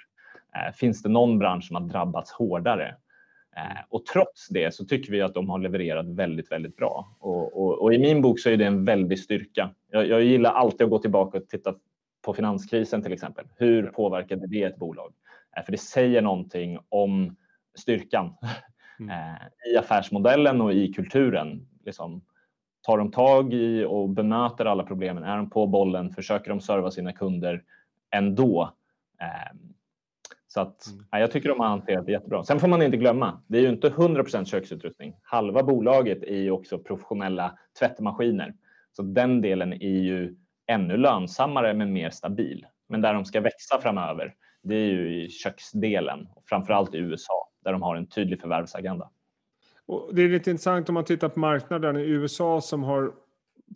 Eh, 0.56 0.74
finns 0.74 1.04
det 1.04 1.10
någon 1.10 1.40
bransch 1.40 1.64
som 1.64 1.76
har 1.76 1.84
drabbats 1.84 2.32
hårdare? 2.32 2.96
Eh, 3.58 3.82
och 3.90 4.06
trots 4.06 4.48
det 4.48 4.74
så 4.74 4.86
tycker 4.86 5.12
vi 5.12 5.22
att 5.22 5.34
de 5.34 5.50
har 5.50 5.60
levererat 5.60 6.06
väldigt, 6.08 6.52
väldigt 6.52 6.76
bra. 6.76 7.18
Och, 7.20 7.62
och, 7.62 7.82
och 7.82 7.94
i 7.94 8.00
min 8.00 8.22
bok 8.22 8.40
så 8.40 8.50
är 8.50 8.58
det 8.58 8.66
en 8.66 8.86
väldig 8.86 9.20
styrka. 9.20 9.70
Jag, 9.92 10.08
jag, 10.08 10.24
gillar 10.24 10.52
alltid 10.52 10.82
att 10.82 10.90
gå 10.90 11.00
tillbaka 11.00 11.38
och 11.38 11.48
titta 11.48 11.76
på 12.26 12.34
finanskrisen 12.34 13.04
till 13.04 13.14
exempel. 13.14 13.46
Hur 13.58 13.84
påverkade 13.84 14.48
det 14.48 14.64
ett 14.64 14.78
bolag? 14.78 15.14
Eh, 15.58 15.64
för 15.64 15.72
det 15.72 15.78
säger 15.78 16.22
någonting 16.22 16.80
om 16.90 17.36
styrkan 17.80 18.34
mm. 19.00 19.12
Eh, 19.18 19.74
i 19.74 19.78
affärsmodellen 19.78 20.62
och 20.62 20.74
i 20.74 20.94
kulturen. 20.94 21.68
Liksom, 21.86 22.22
tar 22.82 22.98
de 22.98 23.12
tag 23.12 23.54
i 23.54 23.86
och 23.86 24.10
bemöter 24.10 24.66
alla 24.66 24.84
problemen? 24.84 25.24
Är 25.24 25.38
de 25.38 25.50
på 25.50 25.68
bollen? 25.68 26.12
Försöker 26.12 26.50
de 26.50 26.62
serva 26.62 26.92
sina 26.92 27.14
kunder 27.14 27.64
ändå? 28.16 28.74
Så 30.54 30.62
att, 30.62 30.88
mm. 30.88 31.06
ja, 31.12 31.20
jag 31.20 31.32
tycker 31.32 31.50
de 31.50 31.60
har 31.60 31.68
hanterat 31.68 32.06
det 32.06 32.12
jättebra. 32.12 32.44
Sen 32.44 32.60
får 32.60 32.68
man 32.68 32.82
inte 32.82 32.98
glömma, 32.98 33.42
det 33.48 33.58
är 33.58 33.62
ju 33.62 33.70
inte 33.70 33.90
100% 33.90 34.46
köksutrustning. 34.46 35.16
Halva 35.22 35.64
bolaget 35.64 36.24
är 36.24 36.38
ju 36.38 36.52
också 36.52 36.80
professionella 36.80 37.58
tvättmaskiner. 37.80 38.54
Så 38.92 39.02
den 39.02 39.42
delen 39.42 39.74
är 39.74 40.00
ju 40.02 40.36
ännu 40.68 40.98
lönsammare 40.98 41.74
men 41.74 41.94
mer 41.94 42.10
stabil. 42.10 42.66
Men 42.90 43.02
där 43.02 43.14
de 43.14 43.26
ska 43.26 43.42
växa 43.42 43.82
framöver, 43.82 44.34
det 44.64 44.76
är 44.76 44.86
ju 44.86 45.24
i 45.24 45.30
köksdelen, 45.30 46.28
framförallt 46.46 46.96
i 46.96 46.98
USA 46.98 47.50
där 47.64 47.72
de 47.72 47.82
har 47.82 47.96
en 47.96 48.08
tydlig 48.08 48.42
förvärvsagenda. 48.42 49.10
Och 49.86 50.16
det 50.16 50.22
är 50.22 50.30
lite 50.30 50.52
intressant 50.52 50.90
om 50.90 50.94
man 50.94 51.06
tittar 51.06 51.30
på 51.30 51.40
marknaden 51.40 51.98
i 51.98 52.02
USA 52.02 52.62
som 52.62 52.84
har, 52.84 53.12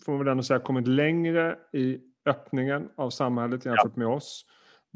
får 0.05 0.11
man 0.11 0.19
väl 0.19 0.27
ändå 0.27 0.43
säga, 0.43 0.59
kommit 0.59 0.87
längre 0.87 1.55
i 1.73 1.99
öppningen 2.25 2.89
av 2.95 3.09
samhället 3.09 3.65
jämfört 3.65 3.91
ja. 3.95 3.99
med 3.99 4.07
oss. 4.07 4.45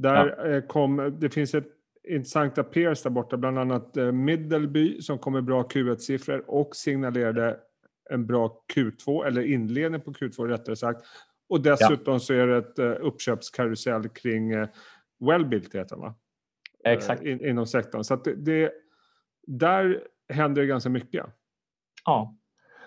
Där 0.01 0.35
ja. 0.37 0.47
Eh, 0.47 0.61
kom, 0.61 1.17
det 1.19 1.29
finns 1.29 1.55
ett 1.55 1.67
intressanta 2.03 2.63
peers 2.63 3.03
där 3.03 3.09
borta, 3.09 3.37
bland 3.37 3.59
annat 3.59 3.97
eh, 3.97 4.11
Middleby 4.11 5.01
som 5.01 5.19
kom 5.19 5.33
med 5.33 5.43
bra 5.43 5.63
Q1-siffror 5.63 6.43
och 6.47 6.75
signalerade 6.75 7.59
en 8.09 8.25
bra 8.25 8.63
Q2, 8.75 9.25
eller 9.25 9.41
inledning 9.41 10.01
på 10.01 10.13
Q2 10.13 10.47
rättare 10.47 10.75
sagt. 10.75 11.01
Och 11.49 11.61
dessutom 11.61 12.13
ja. 12.13 12.19
så 12.19 12.33
är 12.33 12.47
det 12.47 12.57
ett 12.57 12.79
uh, 12.79 13.07
uppköpskarusell 13.07 14.09
kring 14.09 14.51
Wellbuilt 15.19 15.75
heter 15.75 15.95
va? 15.95 16.15
Exakt. 16.85 17.23
In, 17.23 17.45
inom 17.45 17.67
sektorn. 17.67 18.03
Så 18.03 18.15
det, 18.15 18.33
det, 18.35 18.71
där 19.47 20.03
händer 20.29 20.61
det 20.61 20.67
ganska 20.67 20.89
mycket. 20.89 21.25
Ja. 22.05 22.37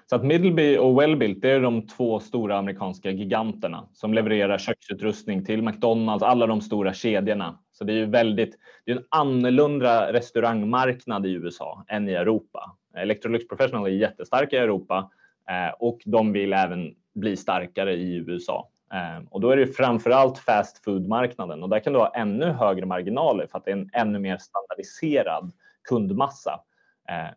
Så 0.06 0.16
att 0.16 0.24
Middleby 0.24 0.78
och 0.78 1.00
Wellbuilt 1.00 1.42
det 1.42 1.50
är 1.50 1.60
de 1.60 1.86
två 1.86 2.20
stora 2.20 2.58
amerikanska 2.58 3.10
giganterna 3.10 3.88
som 3.92 4.14
levererar 4.14 4.58
köksutrustning 4.58 5.44
till 5.44 5.62
McDonalds, 5.62 6.22
alla 6.24 6.46
de 6.46 6.60
stora 6.60 6.92
kedjorna. 6.92 7.58
Så 7.72 7.84
det 7.84 7.92
är 7.92 7.96
ju 7.96 8.06
väldigt, 8.06 8.58
det 8.84 8.92
är 8.92 8.96
en 8.96 9.04
annorlunda 9.08 10.12
restaurangmarknad 10.12 11.26
i 11.26 11.30
USA 11.30 11.84
än 11.88 12.08
i 12.08 12.12
Europa. 12.12 12.76
Electrolux 12.96 13.48
Professional 13.48 13.86
är 13.86 13.90
jättestarka 13.90 14.56
i 14.56 14.58
Europa 14.58 15.10
eh, 15.50 15.74
och 15.78 16.00
de 16.04 16.32
vill 16.32 16.52
även 16.52 16.94
bli 17.14 17.36
starkare 17.36 17.94
i 17.94 18.14
USA. 18.14 18.68
Eh, 18.92 19.24
och 19.30 19.40
då 19.40 19.50
är 19.50 19.56
det 19.56 19.66
framförallt 19.66 20.38
fast 20.38 20.84
food-marknaden 20.84 21.62
och 21.62 21.68
där 21.68 21.78
kan 21.78 21.92
du 21.92 21.98
ha 21.98 22.14
ännu 22.14 22.46
högre 22.46 22.86
marginaler 22.86 23.46
för 23.46 23.58
att 23.58 23.64
det 23.64 23.70
är 23.70 23.76
en 23.76 23.90
ännu 23.92 24.18
mer 24.18 24.38
standardiserad 24.38 25.52
kundmassa. 25.88 26.60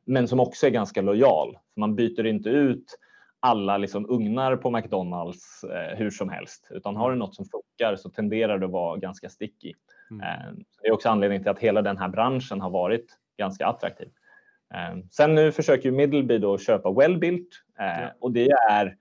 Men 0.05 0.27
som 0.27 0.39
också 0.39 0.67
är 0.67 0.72
ganska 0.72 1.01
lojal. 1.01 1.58
Man 1.75 1.96
byter 1.96 2.25
inte 2.25 2.50
ut 2.50 2.98
alla 3.39 3.77
liksom 3.77 4.10
ugnar 4.10 4.55
på 4.55 4.72
McDonalds 4.72 5.63
eh, 5.63 5.98
hur 5.98 6.10
som 6.10 6.29
helst, 6.29 6.67
utan 6.70 6.96
har 6.96 7.12
du 7.12 7.17
något 7.17 7.36
som 7.36 7.46
funkar 7.46 7.96
så 7.96 8.10
tenderar 8.10 8.60
det 8.60 8.65
att 8.65 8.72
vara 8.72 8.98
ganska 8.98 9.29
sticky. 9.29 9.74
Mm. 10.12 10.22
Eh, 10.22 10.53
det 10.82 10.88
är 10.88 10.91
också 10.91 11.10
anledningen 11.10 11.44
till 11.44 11.51
att 11.51 11.60
hela 11.60 11.82
den 11.82 11.98
här 11.98 12.10
branschen 12.10 12.62
har 12.62 12.70
varit 12.70 13.05
ganska 13.38 13.67
attraktiv. 13.67 14.10
Eh, 14.74 14.98
sen 15.12 15.36
nu 15.36 15.51
försöker 15.51 15.89
ju 15.89 15.96
Middleby 15.96 16.38
då 16.38 16.58
köpa 16.58 16.91
Wellbuilt 16.91 17.50
eh, 17.79 18.10
och 18.20 18.32
det 18.32 18.50
är 18.70 18.98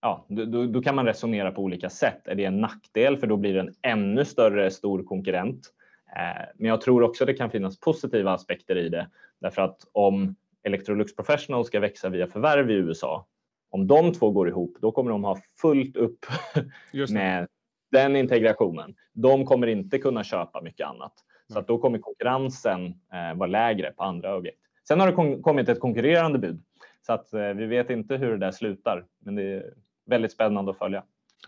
Ja, 0.00 0.26
då, 0.28 0.66
då, 0.66 0.82
kan 0.82 0.94
man 0.94 1.06
resonera 1.06 1.50
på 1.50 1.62
olika 1.62 1.90
sätt. 1.90 2.28
Är 2.28 2.34
det 2.34 2.44
en 2.44 2.60
nackdel 2.60 3.16
för 3.16 3.26
då 3.26 3.36
blir 3.36 3.54
det 3.54 3.60
en 3.60 3.74
ännu 3.82 4.24
större 4.24 4.70
stor 4.70 5.02
konkurrent? 5.02 5.70
Eh, 6.16 6.44
men 6.54 6.68
jag 6.68 6.80
tror 6.80 7.02
också 7.02 7.24
det 7.24 7.34
kan 7.34 7.50
finnas 7.50 7.80
positiva 7.80 8.32
aspekter 8.32 8.76
i 8.76 8.88
det 8.88 9.08
därför 9.40 9.62
att 9.62 9.80
om 9.92 10.34
Electrolux 10.62 11.16
Professional 11.16 11.64
ska 11.64 11.80
växa 11.80 12.08
via 12.08 12.26
förvärv 12.26 12.70
i 12.70 12.74
USA 12.74 13.26
om 13.70 13.86
de 13.86 14.12
två 14.12 14.30
går 14.30 14.48
ihop, 14.48 14.76
då 14.80 14.92
kommer 14.92 15.10
de 15.10 15.24
ha 15.24 15.38
fullt 15.60 15.96
upp 15.96 16.26
med 17.12 17.48
den 17.92 18.16
integrationen. 18.16 18.94
De 19.12 19.44
kommer 19.44 19.66
inte 19.66 19.98
kunna 19.98 20.24
köpa 20.24 20.60
mycket 20.60 20.86
annat. 20.86 21.12
Så 21.52 21.58
att 21.58 21.68
då 21.68 21.78
kommer 21.78 21.98
konkurrensen 21.98 22.86
eh, 22.86 23.38
vara 23.38 23.46
lägre 23.46 23.92
på 23.92 24.02
andra 24.02 24.36
objekt. 24.36 24.60
Sen 24.88 25.00
har 25.00 25.06
det 25.06 25.42
kommit 25.42 25.68
ett 25.68 25.80
konkurrerande 25.80 26.38
bud 26.38 26.62
så 27.06 27.12
att 27.12 27.32
eh, 27.32 27.48
vi 27.48 27.66
vet 27.66 27.90
inte 27.90 28.16
hur 28.16 28.30
det 28.30 28.36
där 28.36 28.50
slutar. 28.50 29.06
Men 29.18 29.34
det 29.34 29.42
är 29.42 29.74
väldigt 30.06 30.32
spännande 30.32 30.70
att 30.70 30.78
följa. 30.78 31.02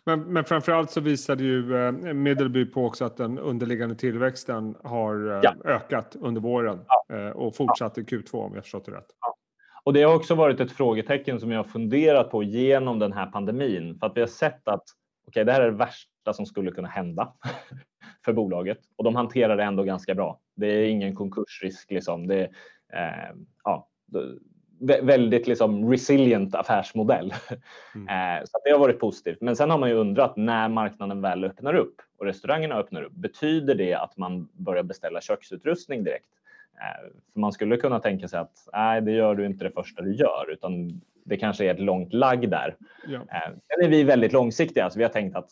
Men, 0.04 0.20
men 0.20 0.44
framförallt 0.44 0.90
så 0.90 1.00
visade 1.00 1.44
ju 1.44 1.86
eh, 1.86 1.92
Middleby 1.92 2.66
på 2.66 2.84
också 2.84 3.04
att 3.04 3.16
den 3.16 3.38
underliggande 3.38 3.94
tillväxten 3.94 4.76
har 4.84 5.30
eh, 5.32 5.40
ja. 5.42 5.54
ökat 5.64 6.16
under 6.20 6.40
våren 6.40 6.80
ja. 6.88 7.16
eh, 7.16 7.30
och 7.30 7.56
fortsatt 7.56 7.92
ja. 7.96 8.02
i 8.02 8.06
Q2 8.06 8.34
om 8.34 8.54
jag 8.54 8.64
förstått 8.64 8.84
det 8.84 8.92
rätt. 8.92 9.06
Och 9.84 9.92
det 9.92 10.02
har 10.02 10.14
också 10.14 10.34
varit 10.34 10.60
ett 10.60 10.72
frågetecken 10.72 11.40
som 11.40 11.50
jag 11.50 11.58
har 11.58 11.64
funderat 11.64 12.30
på 12.30 12.42
genom 12.42 12.98
den 12.98 13.12
här 13.12 13.26
pandemin 13.26 13.98
för 13.98 14.06
att 14.06 14.16
vi 14.16 14.20
har 14.20 14.28
sett 14.28 14.68
att 14.68 14.84
okay, 15.26 15.44
det 15.44 15.52
här 15.52 15.60
är 15.60 15.70
det 15.70 15.76
värsta 15.76 16.32
som 16.32 16.46
skulle 16.46 16.70
kunna 16.70 16.88
hända 16.88 17.32
för 18.24 18.32
bolaget 18.32 18.78
och 18.96 19.04
de 19.04 19.16
hanterar 19.16 19.56
det 19.56 19.64
ändå 19.64 19.82
ganska 19.82 20.14
bra. 20.14 20.40
Det 20.56 20.66
är 20.66 20.88
ingen 20.88 21.14
konkursrisk 21.14 21.90
liksom. 21.90 22.26
Det 22.26 22.42
eh, 22.92 23.36
ja, 23.64 23.88
väldigt 24.80 25.46
liksom 25.46 25.90
resilient 25.90 26.54
affärsmodell. 26.54 27.34
Mm. 27.94 28.38
Eh, 28.38 28.44
så 28.44 28.58
det 28.64 28.70
har 28.70 28.78
varit 28.78 29.00
positivt. 29.00 29.40
Men 29.40 29.56
sen 29.56 29.70
har 29.70 29.78
man 29.78 29.88
ju 29.88 29.94
undrat 29.94 30.36
när 30.36 30.68
marknaden 30.68 31.20
väl 31.20 31.44
öppnar 31.44 31.74
upp 31.74 31.94
och 32.18 32.26
restaurangerna 32.26 32.74
öppnar 32.74 33.02
upp. 33.02 33.12
Betyder 33.12 33.74
det 33.74 33.94
att 33.94 34.16
man 34.16 34.48
börjar 34.52 34.82
beställa 34.82 35.20
köksutrustning 35.20 36.04
direkt? 36.04 36.26
Eh, 36.74 37.10
för 37.32 37.40
man 37.40 37.52
skulle 37.52 37.76
kunna 37.76 38.00
tänka 38.00 38.28
sig 38.28 38.38
att 38.40 38.68
nej, 38.72 39.00
det 39.00 39.12
gör 39.12 39.34
du 39.34 39.46
inte 39.46 39.64
det 39.64 39.70
första 39.70 40.02
du 40.02 40.14
gör, 40.14 40.50
utan 40.50 41.00
det 41.24 41.36
kanske 41.36 41.64
är 41.64 41.74
ett 41.74 41.80
långt 41.80 42.12
lagg 42.12 42.50
där. 42.50 42.76
Ja. 43.06 43.18
Eh, 43.18 43.52
sen 43.68 43.84
är 43.84 43.88
vi 43.88 44.02
väldigt 44.02 44.32
långsiktiga, 44.32 44.84
alltså 44.84 44.98
vi 44.98 45.04
har 45.04 45.12
tänkt 45.12 45.36
att 45.36 45.48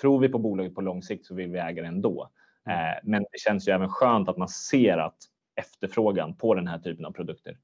tror 0.00 0.20
vi 0.20 0.28
på 0.28 0.38
bolaget 0.38 0.74
på 0.74 0.80
lång 0.80 1.02
sikt 1.02 1.26
så 1.26 1.34
vill 1.34 1.50
vi 1.50 1.58
äga 1.58 1.82
det 1.82 1.88
ändå. 1.88 2.28
Mm. 2.66 2.96
Men 3.02 3.22
det 3.22 3.38
känns 3.38 3.68
ju 3.68 3.72
även 3.72 3.88
skönt 3.88 4.28
att 4.28 4.36
man 4.36 4.48
ser 4.48 4.98
att 4.98 5.16
efterfrågan 5.54 6.34
på 6.34 6.54
den 6.54 6.66
här 6.66 6.78
typen 6.78 7.04
av 7.04 7.10
produkter 7.10 7.56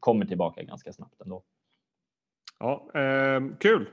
kommer 0.00 0.26
tillbaka 0.26 0.62
ganska 0.62 0.92
snabbt 0.92 1.20
ändå. 1.20 1.42
Ja, 2.58 2.90
eh, 2.94 3.40
kul. 3.58 3.88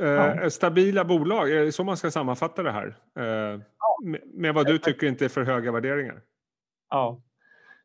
Eh, 0.00 0.08
ja. 0.08 0.50
Stabila 0.50 1.04
bolag, 1.04 1.50
är 1.50 1.64
det 1.64 1.72
så 1.72 1.84
man 1.84 1.96
ska 1.96 2.10
sammanfatta 2.10 2.62
det 2.62 2.72
här? 2.72 2.96
Eh, 3.16 3.60
med, 4.04 4.20
med 4.34 4.54
vad 4.54 4.66
du 4.66 4.78
tycker 4.78 5.06
inte 5.06 5.24
är 5.24 5.28
för 5.28 5.44
höga 5.44 5.72
värderingar? 5.72 6.22
Ja, 6.90 7.22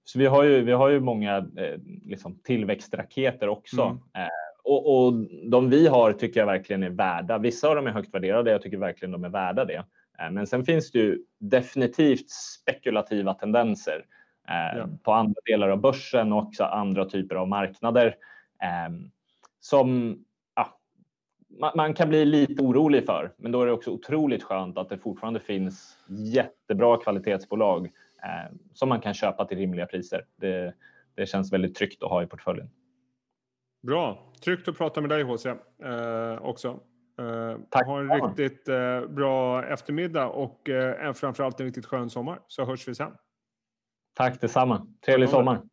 så 0.04 0.20
vi 0.20 0.26
har 0.26 0.44
ju, 0.44 0.62
vi 0.62 0.72
har 0.72 0.90
ju 0.90 1.00
många 1.00 1.38
eh, 1.38 1.80
liksom 2.04 2.40
tillväxtraketer 2.44 3.50
också. 3.50 3.82
Mm. 3.82 3.98
Eh, 3.98 4.30
och, 4.64 5.06
och, 5.06 5.14
de 5.52 5.70
vi 5.70 5.88
har 5.88 6.14
tycker 6.14 6.40
jag 6.40 6.48
verkligen 6.48 6.84
är 6.84 6.90
värda. 6.90 7.38
Vissa 7.38 7.68
av 7.70 7.76
dem 7.76 7.88
är 7.88 7.92
högt 7.92 8.14
värderade. 8.14 8.52
Jag 8.52 8.62
tycker 8.62 8.78
verkligen 8.78 9.12
de 9.12 9.24
är 9.24 9.30
värda 9.30 9.66
det. 9.66 9.86
Eh, 10.20 10.32
men 10.32 10.48
sen 10.48 10.66
finns 10.66 10.92
det 10.92 11.00
ju 11.00 11.20
definitivt 11.40 12.30
spekulativa 12.30 13.34
tendenser 13.34 13.96
eh, 13.98 14.04
ja. 14.48 14.88
på 15.04 15.14
andra 15.14 15.42
delar 15.46 15.70
av 15.70 15.82
börsen 15.82 16.34
och 16.34 16.44
också 16.44 16.64
andra 16.64 17.06
typer 17.06 17.36
av 17.36 17.48
marknader 17.48 18.16
eh, 18.64 18.94
som 19.60 20.20
ja, 20.56 20.80
man, 21.60 21.72
man, 21.76 21.94
kan 21.94 22.10
bli 22.10 22.26
lite 22.26 22.64
orolig 22.64 23.06
för. 23.06 23.32
Men 23.38 23.52
då 23.52 23.62
är 23.62 23.66
det 23.66 23.72
också 23.72 23.92
otroligt 23.92 24.44
skönt 24.44 24.78
att 24.78 24.90
det 24.90 24.98
fortfarande 24.98 25.40
finns 25.40 25.98
jättebra 26.08 26.98
kvalitetsbolag 26.98 27.90
Eh, 28.26 28.52
som 28.74 28.90
man 28.90 29.02
kan 29.02 29.14
köpa 29.14 29.46
till 29.46 29.58
rimliga 29.58 29.86
priser. 29.86 30.26
Det, 30.36 30.74
det 31.16 31.26
känns 31.26 31.54
väldigt 31.54 31.76
tryggt 31.76 32.04
att 32.04 32.10
ha 32.10 32.24
i 32.24 32.28
portföljen. 32.28 32.70
Bra, 33.84 34.34
tryggt 34.44 34.68
att 34.68 34.78
prata 34.78 35.02
med 35.02 35.10
dig 35.10 35.24
HC 35.24 35.46
eh, 35.46 35.56
också. 36.42 36.80
Eh, 37.20 37.58
Tack. 37.70 37.86
Ha 37.86 38.00
en 38.00 38.22
riktigt 38.22 38.68
eh, 38.68 39.02
bra 39.02 39.66
eftermiddag 39.66 40.28
och 40.28 40.70
eh, 40.70 41.14
framförallt 41.14 41.60
en 41.60 41.66
riktigt 41.66 41.86
skön 41.86 42.10
sommar 42.10 42.40
så 42.48 42.66
hörs 42.66 42.88
vi 42.88 42.96
sen. 42.96 43.12
Tack 44.16 44.40
detsamma. 44.42 44.88
Trevlig 45.02 45.30
sommar. 45.30 45.64